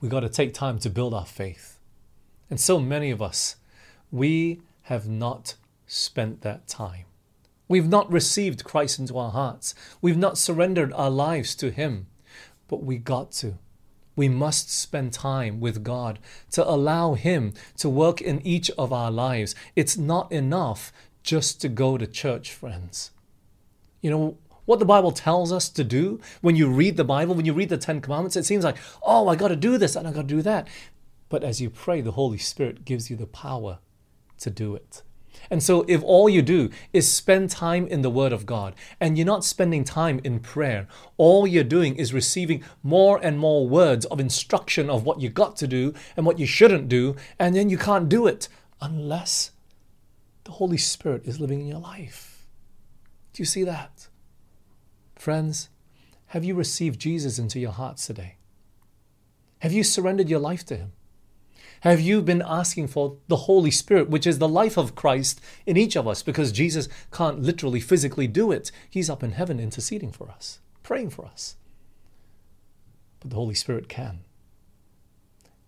We 0.00 0.08
got 0.08 0.20
to 0.20 0.28
take 0.28 0.54
time 0.54 0.80
to 0.80 0.90
build 0.90 1.14
our 1.14 1.24
faith. 1.24 1.78
And 2.50 2.58
so 2.58 2.80
many 2.80 3.12
of 3.12 3.22
us, 3.22 3.54
we 4.12 4.60
have 4.82 5.08
not 5.08 5.54
spent 5.86 6.42
that 6.42 6.68
time. 6.68 7.06
We've 7.66 7.88
not 7.88 8.12
received 8.12 8.64
Christ 8.64 8.98
into 8.98 9.16
our 9.16 9.30
hearts. 9.30 9.74
We've 10.02 10.18
not 10.18 10.36
surrendered 10.36 10.92
our 10.92 11.10
lives 11.10 11.54
to 11.56 11.70
Him. 11.70 12.06
But 12.68 12.84
we 12.84 12.98
got 12.98 13.32
to. 13.32 13.54
We 14.14 14.28
must 14.28 14.70
spend 14.70 15.14
time 15.14 15.58
with 15.58 15.82
God 15.82 16.18
to 16.50 16.68
allow 16.68 17.14
Him 17.14 17.54
to 17.78 17.88
work 17.88 18.20
in 18.20 18.46
each 18.46 18.70
of 18.72 18.92
our 18.92 19.10
lives. 19.10 19.54
It's 19.74 19.96
not 19.96 20.30
enough 20.30 20.92
just 21.22 21.62
to 21.62 21.68
go 21.70 21.96
to 21.96 22.06
church, 22.06 22.52
friends. 22.52 23.10
You 24.02 24.10
know, 24.10 24.36
what 24.66 24.78
the 24.78 24.84
Bible 24.84 25.12
tells 25.12 25.52
us 25.52 25.70
to 25.70 25.84
do 25.84 26.20
when 26.42 26.56
you 26.56 26.68
read 26.68 26.98
the 26.98 27.04
Bible, 27.04 27.34
when 27.34 27.46
you 27.46 27.54
read 27.54 27.70
the 27.70 27.78
Ten 27.78 28.02
Commandments, 28.02 28.36
it 28.36 28.44
seems 28.44 28.64
like, 28.64 28.76
oh, 29.02 29.28
I 29.28 29.36
got 29.36 29.48
to 29.48 29.56
do 29.56 29.78
this 29.78 29.96
and 29.96 30.06
I 30.06 30.12
got 30.12 30.28
to 30.28 30.34
do 30.34 30.42
that. 30.42 30.68
But 31.30 31.42
as 31.42 31.62
you 31.62 31.70
pray, 31.70 32.02
the 32.02 32.12
Holy 32.12 32.38
Spirit 32.38 32.84
gives 32.84 33.08
you 33.08 33.16
the 33.16 33.26
power 33.26 33.78
to 34.42 34.50
do 34.50 34.74
it. 34.74 35.02
And 35.50 35.62
so, 35.62 35.84
if 35.88 36.02
all 36.02 36.28
you 36.28 36.40
do 36.40 36.70
is 36.92 37.12
spend 37.12 37.50
time 37.50 37.86
in 37.86 38.02
the 38.02 38.10
Word 38.10 38.32
of 38.32 38.46
God 38.46 38.74
and 39.00 39.18
you're 39.18 39.26
not 39.26 39.44
spending 39.44 39.84
time 39.84 40.20
in 40.24 40.40
prayer, 40.40 40.86
all 41.16 41.46
you're 41.46 41.64
doing 41.64 41.96
is 41.96 42.14
receiving 42.14 42.62
more 42.82 43.18
and 43.22 43.38
more 43.38 43.68
words 43.68 44.06
of 44.06 44.20
instruction 44.20 44.88
of 44.88 45.04
what 45.04 45.20
you 45.20 45.28
got 45.28 45.56
to 45.56 45.66
do 45.66 45.94
and 46.16 46.24
what 46.24 46.38
you 46.38 46.46
shouldn't 46.46 46.88
do, 46.88 47.16
and 47.38 47.54
then 47.54 47.68
you 47.68 47.76
can't 47.76 48.08
do 48.08 48.26
it 48.26 48.48
unless 48.80 49.50
the 50.44 50.52
Holy 50.52 50.78
Spirit 50.78 51.22
is 51.24 51.40
living 51.40 51.60
in 51.60 51.66
your 51.66 51.80
life. 51.80 52.46
Do 53.32 53.42
you 53.42 53.46
see 53.46 53.64
that? 53.64 54.08
Friends, 55.16 55.68
have 56.28 56.44
you 56.44 56.54
received 56.54 57.00
Jesus 57.00 57.38
into 57.38 57.60
your 57.60 57.72
hearts 57.72 58.06
today? 58.06 58.36
Have 59.60 59.72
you 59.72 59.84
surrendered 59.84 60.28
your 60.28 60.40
life 60.40 60.64
to 60.66 60.76
Him? 60.76 60.92
Have 61.82 62.00
you 62.00 62.22
been 62.22 62.42
asking 62.46 62.86
for 62.86 63.16
the 63.26 63.48
Holy 63.48 63.72
Spirit, 63.72 64.08
which 64.08 64.24
is 64.24 64.38
the 64.38 64.48
life 64.48 64.76
of 64.76 64.94
Christ 64.94 65.40
in 65.66 65.76
each 65.76 65.96
of 65.96 66.06
us? 66.06 66.22
Because 66.22 66.52
Jesus 66.52 66.88
can't 67.10 67.42
literally, 67.42 67.80
physically 67.80 68.28
do 68.28 68.52
it. 68.52 68.70
He's 68.88 69.10
up 69.10 69.24
in 69.24 69.32
heaven 69.32 69.58
interceding 69.58 70.12
for 70.12 70.30
us, 70.30 70.60
praying 70.84 71.10
for 71.10 71.24
us. 71.24 71.56
But 73.18 73.30
the 73.30 73.36
Holy 73.36 73.56
Spirit 73.56 73.88
can. 73.88 74.20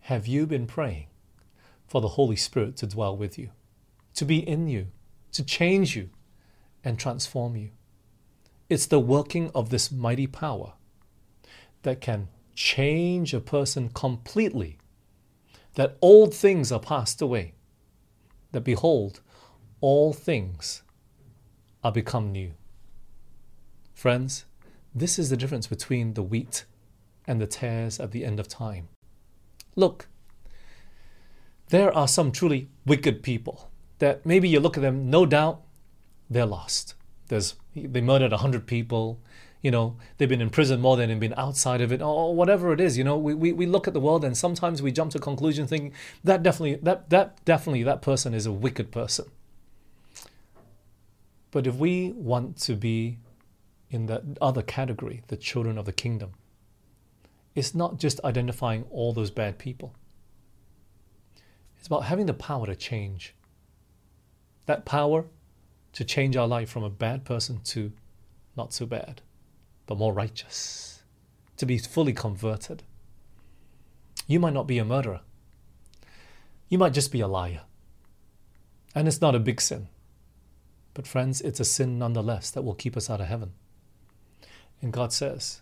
Have 0.03 0.29
you 0.29 0.47
been 0.47 0.69
praying 0.69 1.09
for 1.89 2.01
the 2.01 2.15
Holy 2.15 2.37
Spirit 2.37 2.77
to 2.77 2.87
dwell 2.87 3.17
with 3.17 3.37
you, 3.37 3.51
to 4.15 4.25
be 4.25 4.39
in 4.39 4.69
you, 4.69 4.87
to 5.33 5.43
change 5.43 5.97
you, 5.97 6.11
and 6.85 6.97
transform 6.97 7.57
you? 7.57 7.71
It's 8.71 8.87
the 8.87 9.01
working 9.01 9.51
of 9.53 9.71
this 9.71 9.91
mighty 9.91 10.29
power 10.29 10.75
that 11.83 12.01
can 12.01 12.29
change 12.55 13.35
a 13.35 13.41
person 13.41 13.89
completely 13.89 14.79
that 15.75 15.97
old 16.01 16.35
things 16.35 16.71
are 16.71 16.81
passed 16.81 17.21
away, 17.21 17.55
that 18.53 18.63
behold, 18.63 19.21
all 19.81 20.13
things 20.13 20.83
are 21.83 21.93
become 21.93 22.33
new. 22.33 22.53
Friends, 23.93 24.45
this 24.95 25.19
is 25.19 25.31
the 25.31 25.37
difference 25.37 25.67
between 25.67 26.15
the 26.15 26.23
wheat 26.23 26.65
and 27.27 27.41
the 27.41 27.47
tares 27.47 27.99
at 27.99 28.13
the 28.13 28.25
end 28.25 28.39
of 28.39 28.49
time. 28.49 28.89
Look, 29.77 30.09
there 31.69 31.95
are 31.95 32.07
some 32.07 32.31
truly 32.31 32.69
wicked 32.87 33.23
people 33.23 33.71
that 33.99 34.25
maybe 34.25 34.49
you 34.49 34.61
look 34.61 34.77
at 34.77 34.83
them, 34.83 35.11
no 35.11 35.27
doubt 35.27 35.63
they're 36.31 36.47
lost. 36.47 36.95
There's, 37.29 37.55
they 37.75 38.01
murdered 38.01 38.33
a 38.33 38.39
hundred 38.39 38.67
people, 38.67 39.21
you 39.65 39.71
know, 39.71 39.97
they've 40.19 40.29
been 40.29 40.43
in 40.43 40.51
prison 40.51 40.79
more 40.79 40.95
than 40.99 41.09
they've 41.09 41.19
been 41.19 41.33
outside 41.39 41.81
of 41.81 41.91
it, 41.91 42.03
or 42.03 42.35
whatever 42.35 42.75
it 42.75 42.83
is. 42.83 42.99
You 42.99 43.05
know, 43.05 43.17
we, 43.17 43.33
we, 43.33 43.51
we 43.51 43.65
look 43.65 43.89
at 43.89 43.95
the 43.95 43.99
world 43.99 44.23
and 44.23 44.37
sometimes 44.37 44.83
we 44.83 44.93
jump 44.93 45.11
to 45.13 45.19
conclusion 45.19 45.67
thinking 45.67 45.95
that 46.23 46.43
definitely 46.43 46.75
that 46.83 47.09
that 47.09 47.43
definitely 47.47 47.83
that 47.85 48.03
person 48.03 48.35
is 48.35 48.45
a 48.45 48.53
wicked 48.53 48.93
person. 48.93 49.25
But 51.51 51.67
if 51.67 51.77
we 51.77 52.13
want 52.13 52.59
to 52.59 52.75
be 52.75 53.21
in 53.89 54.05
that 54.07 54.23
other 54.39 54.61
category, 54.61 55.23
the 55.29 55.37
children 55.39 55.79
of 55.79 55.87
the 55.87 55.95
kingdom, 55.95 56.33
it's 57.55 57.75
not 57.75 57.99
just 57.99 58.23
identifying 58.23 58.85
all 58.91 59.15
those 59.15 59.31
bad 59.31 59.57
people. 59.57 59.95
It's 61.79 61.87
about 61.87 62.05
having 62.05 62.27
the 62.27 62.35
power 62.35 62.67
to 62.67 62.77
change. 62.77 63.35
That 64.67 64.85
power 64.85 65.25
to 65.95 66.05
change 66.05 66.37
our 66.37 66.47
life 66.47 66.69
from 66.69 66.83
a 66.83 66.91
bad 66.91 67.25
person 67.25 67.61
to 67.65 67.93
not 68.59 68.75
so 68.75 68.85
bad 68.85 69.23
but 69.87 69.99
more 69.99 70.13
righteous, 70.13 71.03
to 71.57 71.67
be 71.67 71.79
fully 71.79 72.13
converted. 72.13 72.83
You 74.27 74.41
might 74.41 74.55
not 74.55 74.67
be 74.67 74.79
a 74.79 74.85
murderer. 74.85 75.21
You 76.69 76.79
might 76.79 76.95
just 76.95 77.13
be 77.13 77.21
a 77.21 77.29
liar. 77.29 77.63
And 78.95 79.07
it's 79.07 79.21
not 79.21 79.35
a 79.35 79.41
big 79.41 79.61
sin. 79.61 79.89
But, 80.95 81.07
friends, 81.07 81.41
it's 81.41 81.61
a 81.61 81.65
sin 81.65 81.99
nonetheless 81.99 82.51
that 82.51 82.63
will 82.63 82.75
keep 82.75 82.97
us 82.97 83.11
out 83.11 83.21
of 83.21 83.27
heaven. 83.27 83.53
And 84.81 84.93
God 84.93 85.13
says, 85.13 85.61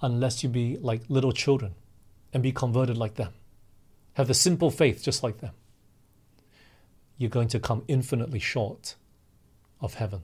unless 0.00 0.42
you 0.42 0.48
be 0.48 0.76
like 0.78 1.02
little 1.08 1.32
children 1.32 1.74
and 2.32 2.42
be 2.42 2.52
converted 2.52 2.96
like 2.96 3.14
them, 3.14 3.32
have 4.14 4.28
the 4.28 4.34
simple 4.34 4.70
faith 4.70 5.02
just 5.02 5.22
like 5.22 5.38
them, 5.38 5.52
you're 7.16 7.30
going 7.30 7.48
to 7.48 7.60
come 7.60 7.84
infinitely 7.88 8.38
short 8.38 8.94
of 9.80 9.94
heaven. 9.94 10.22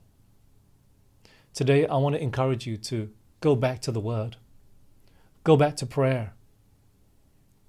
Today, 1.55 1.87
I 1.87 1.97
want 1.99 2.17
to 2.17 2.23
encourage 2.23 2.67
you 2.67 2.77
to 2.79 3.11
go 3.41 3.55
back 3.55 3.81
to 3.83 3.93
the 3.93 4.01
Word, 4.01 4.37
go 5.45 5.57
back 5.57 5.77
to 5.77 5.87
prayer. 5.87 6.35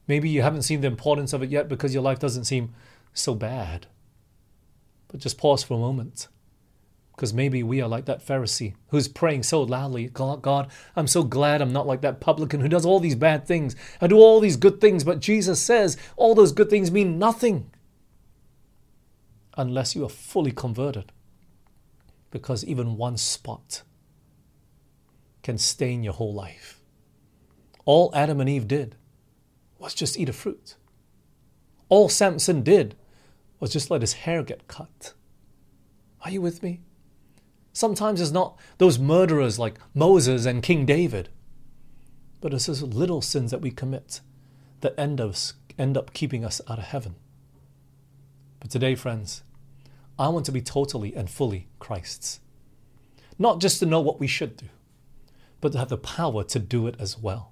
Maybe 0.07 0.27
you 0.27 0.41
haven't 0.41 0.63
seen 0.63 0.81
the 0.81 0.87
importance 0.87 1.33
of 1.33 1.43
it 1.43 1.51
yet 1.51 1.69
because 1.69 1.93
your 1.93 2.01
life 2.01 2.17
doesn't 2.17 2.45
seem 2.45 2.73
so 3.13 3.35
bad. 3.35 3.85
But 5.07 5.19
just 5.19 5.37
pause 5.37 5.63
for 5.63 5.75
a 5.75 5.79
moment. 5.79 6.27
Because 7.15 7.31
maybe 7.31 7.61
we 7.61 7.79
are 7.79 7.87
like 7.87 8.05
that 8.05 8.25
Pharisee 8.25 8.73
who's 8.87 9.07
praying 9.07 9.43
so 9.43 9.61
loudly 9.61 10.07
God, 10.07 10.41
God, 10.41 10.69
I'm 10.95 11.07
so 11.07 11.23
glad 11.23 11.61
I'm 11.61 11.71
not 11.71 11.87
like 11.87 12.01
that 12.01 12.19
publican 12.19 12.61
who 12.61 12.67
does 12.67 12.85
all 12.85 12.99
these 12.99 13.15
bad 13.15 13.47
things. 13.47 13.75
I 14.01 14.07
do 14.07 14.17
all 14.17 14.39
these 14.39 14.57
good 14.57 14.81
things, 14.81 15.03
but 15.03 15.19
Jesus 15.19 15.61
says 15.61 15.95
all 16.17 16.35
those 16.35 16.51
good 16.51 16.69
things 16.71 16.91
mean 16.91 17.19
nothing 17.19 17.71
unless 19.55 19.95
you 19.95 20.03
are 20.03 20.09
fully 20.09 20.51
converted 20.51 21.11
because 22.35 22.65
even 22.65 22.97
one 22.97 23.15
spot 23.15 23.81
can 25.41 25.57
stain 25.57 26.03
your 26.03 26.11
whole 26.11 26.33
life. 26.33 26.81
All 27.85 28.11
Adam 28.13 28.41
and 28.41 28.49
Eve 28.49 28.67
did 28.67 28.97
was 29.79 29.95
just 29.95 30.19
eat 30.19 30.27
a 30.27 30.33
fruit. 30.33 30.75
All 31.87 32.09
Samson 32.09 32.61
did 32.61 32.97
was 33.61 33.71
just 33.71 33.89
let 33.89 34.01
his 34.01 34.11
hair 34.11 34.43
get 34.43 34.67
cut. 34.67 35.13
Are 36.25 36.29
you 36.29 36.41
with 36.41 36.61
me? 36.61 36.81
Sometimes 37.71 38.19
it's 38.19 38.31
not 38.31 38.59
those 38.79 38.99
murderers 38.99 39.57
like 39.57 39.79
Moses 39.93 40.45
and 40.45 40.61
King 40.61 40.85
David, 40.85 41.29
but 42.41 42.53
it's 42.53 42.65
those 42.65 42.81
little 42.81 43.21
sins 43.21 43.49
that 43.51 43.61
we 43.61 43.71
commit 43.71 44.19
that 44.81 44.99
end, 44.99 45.21
us, 45.21 45.53
end 45.79 45.95
up 45.95 46.11
keeping 46.11 46.43
us 46.43 46.59
out 46.67 46.79
of 46.79 46.83
heaven. 46.83 47.15
But 48.59 48.71
today, 48.71 48.93
friends, 48.95 49.41
I 50.17 50.29
want 50.29 50.45
to 50.45 50.51
be 50.51 50.61
totally 50.61 51.13
and 51.13 51.29
fully 51.29 51.67
Christ's. 51.79 52.39
Not 53.37 53.59
just 53.59 53.79
to 53.79 53.85
know 53.85 53.99
what 53.99 54.19
we 54.19 54.27
should 54.27 54.55
do, 54.57 54.67
but 55.59 55.73
to 55.73 55.77
have 55.77 55.89
the 55.89 55.97
power 55.97 56.43
to 56.45 56.59
do 56.59 56.87
it 56.87 56.95
as 56.99 57.17
well. 57.17 57.51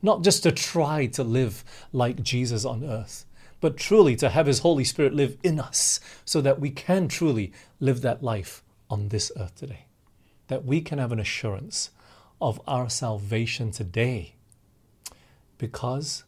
Not 0.00 0.22
just 0.22 0.42
to 0.44 0.52
try 0.52 1.06
to 1.06 1.22
live 1.22 1.64
like 1.92 2.22
Jesus 2.22 2.64
on 2.64 2.84
earth, 2.84 3.26
but 3.60 3.76
truly 3.76 4.16
to 4.16 4.30
have 4.30 4.46
His 4.46 4.60
Holy 4.60 4.84
Spirit 4.84 5.12
live 5.12 5.36
in 5.42 5.58
us 5.58 6.00
so 6.24 6.40
that 6.40 6.60
we 6.60 6.70
can 6.70 7.08
truly 7.08 7.52
live 7.80 8.02
that 8.02 8.22
life 8.22 8.62
on 8.88 9.08
this 9.08 9.32
earth 9.36 9.56
today. 9.56 9.86
That 10.46 10.64
we 10.64 10.80
can 10.80 10.98
have 10.98 11.12
an 11.12 11.20
assurance 11.20 11.90
of 12.40 12.60
our 12.66 12.88
salvation 12.88 13.72
today 13.72 14.36
because 15.58 16.24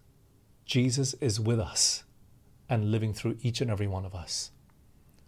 Jesus 0.66 1.14
is 1.14 1.41
with 1.41 1.61
us 1.61 2.03
and 2.68 2.91
living 2.91 3.14
through 3.14 3.38
each 3.43 3.61
and 3.61 3.70
every 3.70 3.86
one 3.86 4.05
of 4.05 4.14
us. 4.14 4.51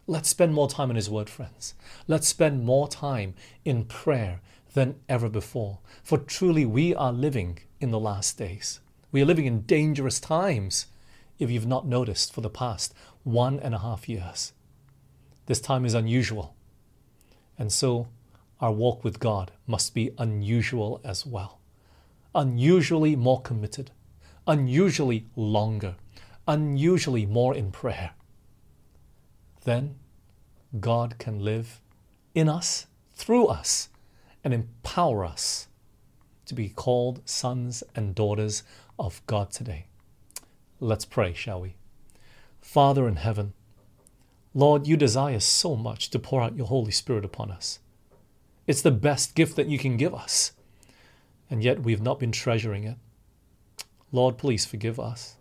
Let's 0.06 0.28
spend 0.28 0.54
more 0.54 0.68
time 0.68 0.90
in 0.90 0.96
His 0.96 1.08
Word, 1.08 1.30
friends. 1.30 1.74
Let's 2.06 2.28
spend 2.28 2.64
more 2.64 2.88
time 2.88 3.34
in 3.64 3.84
prayer, 3.84 4.40
than 4.74 4.96
ever 5.08 5.28
before. 5.28 5.78
For 6.02 6.18
truly, 6.18 6.64
we 6.64 6.94
are 6.94 7.12
living 7.12 7.58
in 7.80 7.90
the 7.90 8.00
last 8.00 8.38
days. 8.38 8.80
We 9.10 9.22
are 9.22 9.26
living 9.26 9.46
in 9.46 9.62
dangerous 9.62 10.18
times, 10.20 10.86
if 11.38 11.50
you've 11.50 11.66
not 11.66 11.86
noticed, 11.86 12.32
for 12.32 12.40
the 12.40 12.50
past 12.50 12.94
one 13.24 13.60
and 13.60 13.74
a 13.74 13.78
half 13.78 14.08
years. 14.08 14.52
This 15.46 15.60
time 15.60 15.84
is 15.84 15.94
unusual. 15.94 16.54
And 17.58 17.72
so, 17.72 18.08
our 18.60 18.72
walk 18.72 19.04
with 19.04 19.18
God 19.18 19.52
must 19.66 19.94
be 19.94 20.12
unusual 20.18 21.00
as 21.04 21.26
well. 21.26 21.60
Unusually 22.34 23.14
more 23.16 23.42
committed, 23.42 23.90
unusually 24.46 25.26
longer, 25.36 25.96
unusually 26.48 27.26
more 27.26 27.54
in 27.54 27.70
prayer. 27.70 28.12
Then 29.64 29.96
God 30.80 31.18
can 31.18 31.40
live 31.40 31.80
in 32.34 32.48
us, 32.48 32.86
through 33.14 33.46
us, 33.46 33.88
and 34.42 34.52
empower 34.52 35.24
us 35.24 35.68
to 36.46 36.54
be 36.54 36.68
called 36.68 37.22
sons 37.24 37.82
and 37.94 38.14
daughters 38.14 38.62
of 38.98 39.24
God 39.26 39.50
today. 39.50 39.86
Let's 40.80 41.04
pray, 41.04 41.32
shall 41.32 41.60
we? 41.60 41.76
Father 42.60 43.06
in 43.06 43.16
heaven, 43.16 43.52
Lord, 44.54 44.86
you 44.86 44.96
desire 44.96 45.40
so 45.40 45.76
much 45.76 46.10
to 46.10 46.18
pour 46.18 46.42
out 46.42 46.56
your 46.56 46.66
Holy 46.66 46.90
Spirit 46.90 47.24
upon 47.24 47.50
us. 47.50 47.78
It's 48.66 48.82
the 48.82 48.90
best 48.90 49.34
gift 49.34 49.56
that 49.56 49.68
you 49.68 49.78
can 49.78 49.96
give 49.96 50.14
us, 50.14 50.52
and 51.50 51.62
yet 51.62 51.82
we've 51.82 52.02
not 52.02 52.18
been 52.18 52.32
treasuring 52.32 52.84
it. 52.84 52.96
Lord, 54.10 54.38
please 54.38 54.66
forgive 54.66 55.00
us. 55.00 55.36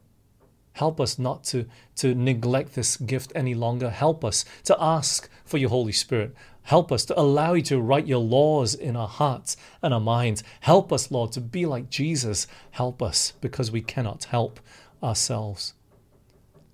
Help 0.74 1.02
us 1.02 1.20
not 1.20 1.44
to, 1.46 1.66
to 1.98 2.16
neglect 2.16 2.76
this 2.76 2.98
gift 2.98 3.32
any 3.36 3.54
longer. 3.54 3.90
Help 3.90 4.24
us 4.24 4.46
to 4.64 4.76
ask 4.82 5.30
for 5.46 5.58
your 5.58 5.70
Holy 5.70 5.92
Spirit. 5.92 6.34
Help 6.64 6.92
us 6.92 7.06
to 7.06 7.20
allow 7.20 7.54
you 7.54 7.62
to 7.64 7.82
write 7.82 8.08
your 8.08 8.20
laws 8.20 8.74
in 8.74 8.96
our 8.96 9.08
hearts 9.08 9.58
and 9.82 9.94
our 9.94 10.00
minds. 10.00 10.44
Help 10.62 10.94
us, 10.94 11.12
Lord, 11.12 11.32
to 11.34 11.42
be 11.42 11.66
like 11.66 11.90
Jesus. 11.90 12.48
Help 12.72 13.02
us 13.02 13.34
because 13.42 13.72
we 13.72 13.82
cannot 13.82 14.26
help 14.26 14.60
ourselves. 15.04 15.74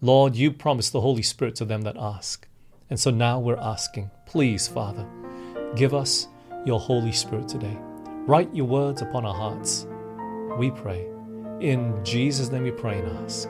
Lord, 0.01 0.35
you 0.35 0.51
promised 0.51 0.91
the 0.91 1.01
Holy 1.01 1.23
Spirit 1.23 1.55
to 1.55 1.65
them 1.65 1.81
that 1.81 1.97
ask. 1.97 2.47
And 2.89 2.99
so 2.99 3.09
now 3.09 3.39
we're 3.39 3.57
asking, 3.57 4.11
please, 4.25 4.67
Father, 4.67 5.07
give 5.75 5.93
us 5.93 6.27
your 6.65 6.79
Holy 6.79 7.11
Spirit 7.11 7.47
today. 7.47 7.77
Write 8.27 8.53
your 8.53 8.67
words 8.67 9.01
upon 9.01 9.25
our 9.25 9.33
hearts. 9.33 9.87
We 10.57 10.69
pray. 10.71 11.07
In 11.61 11.99
Jesus' 12.03 12.51
name 12.51 12.63
we 12.63 12.71
pray 12.71 12.99
and 12.99 13.17
ask. 13.17 13.49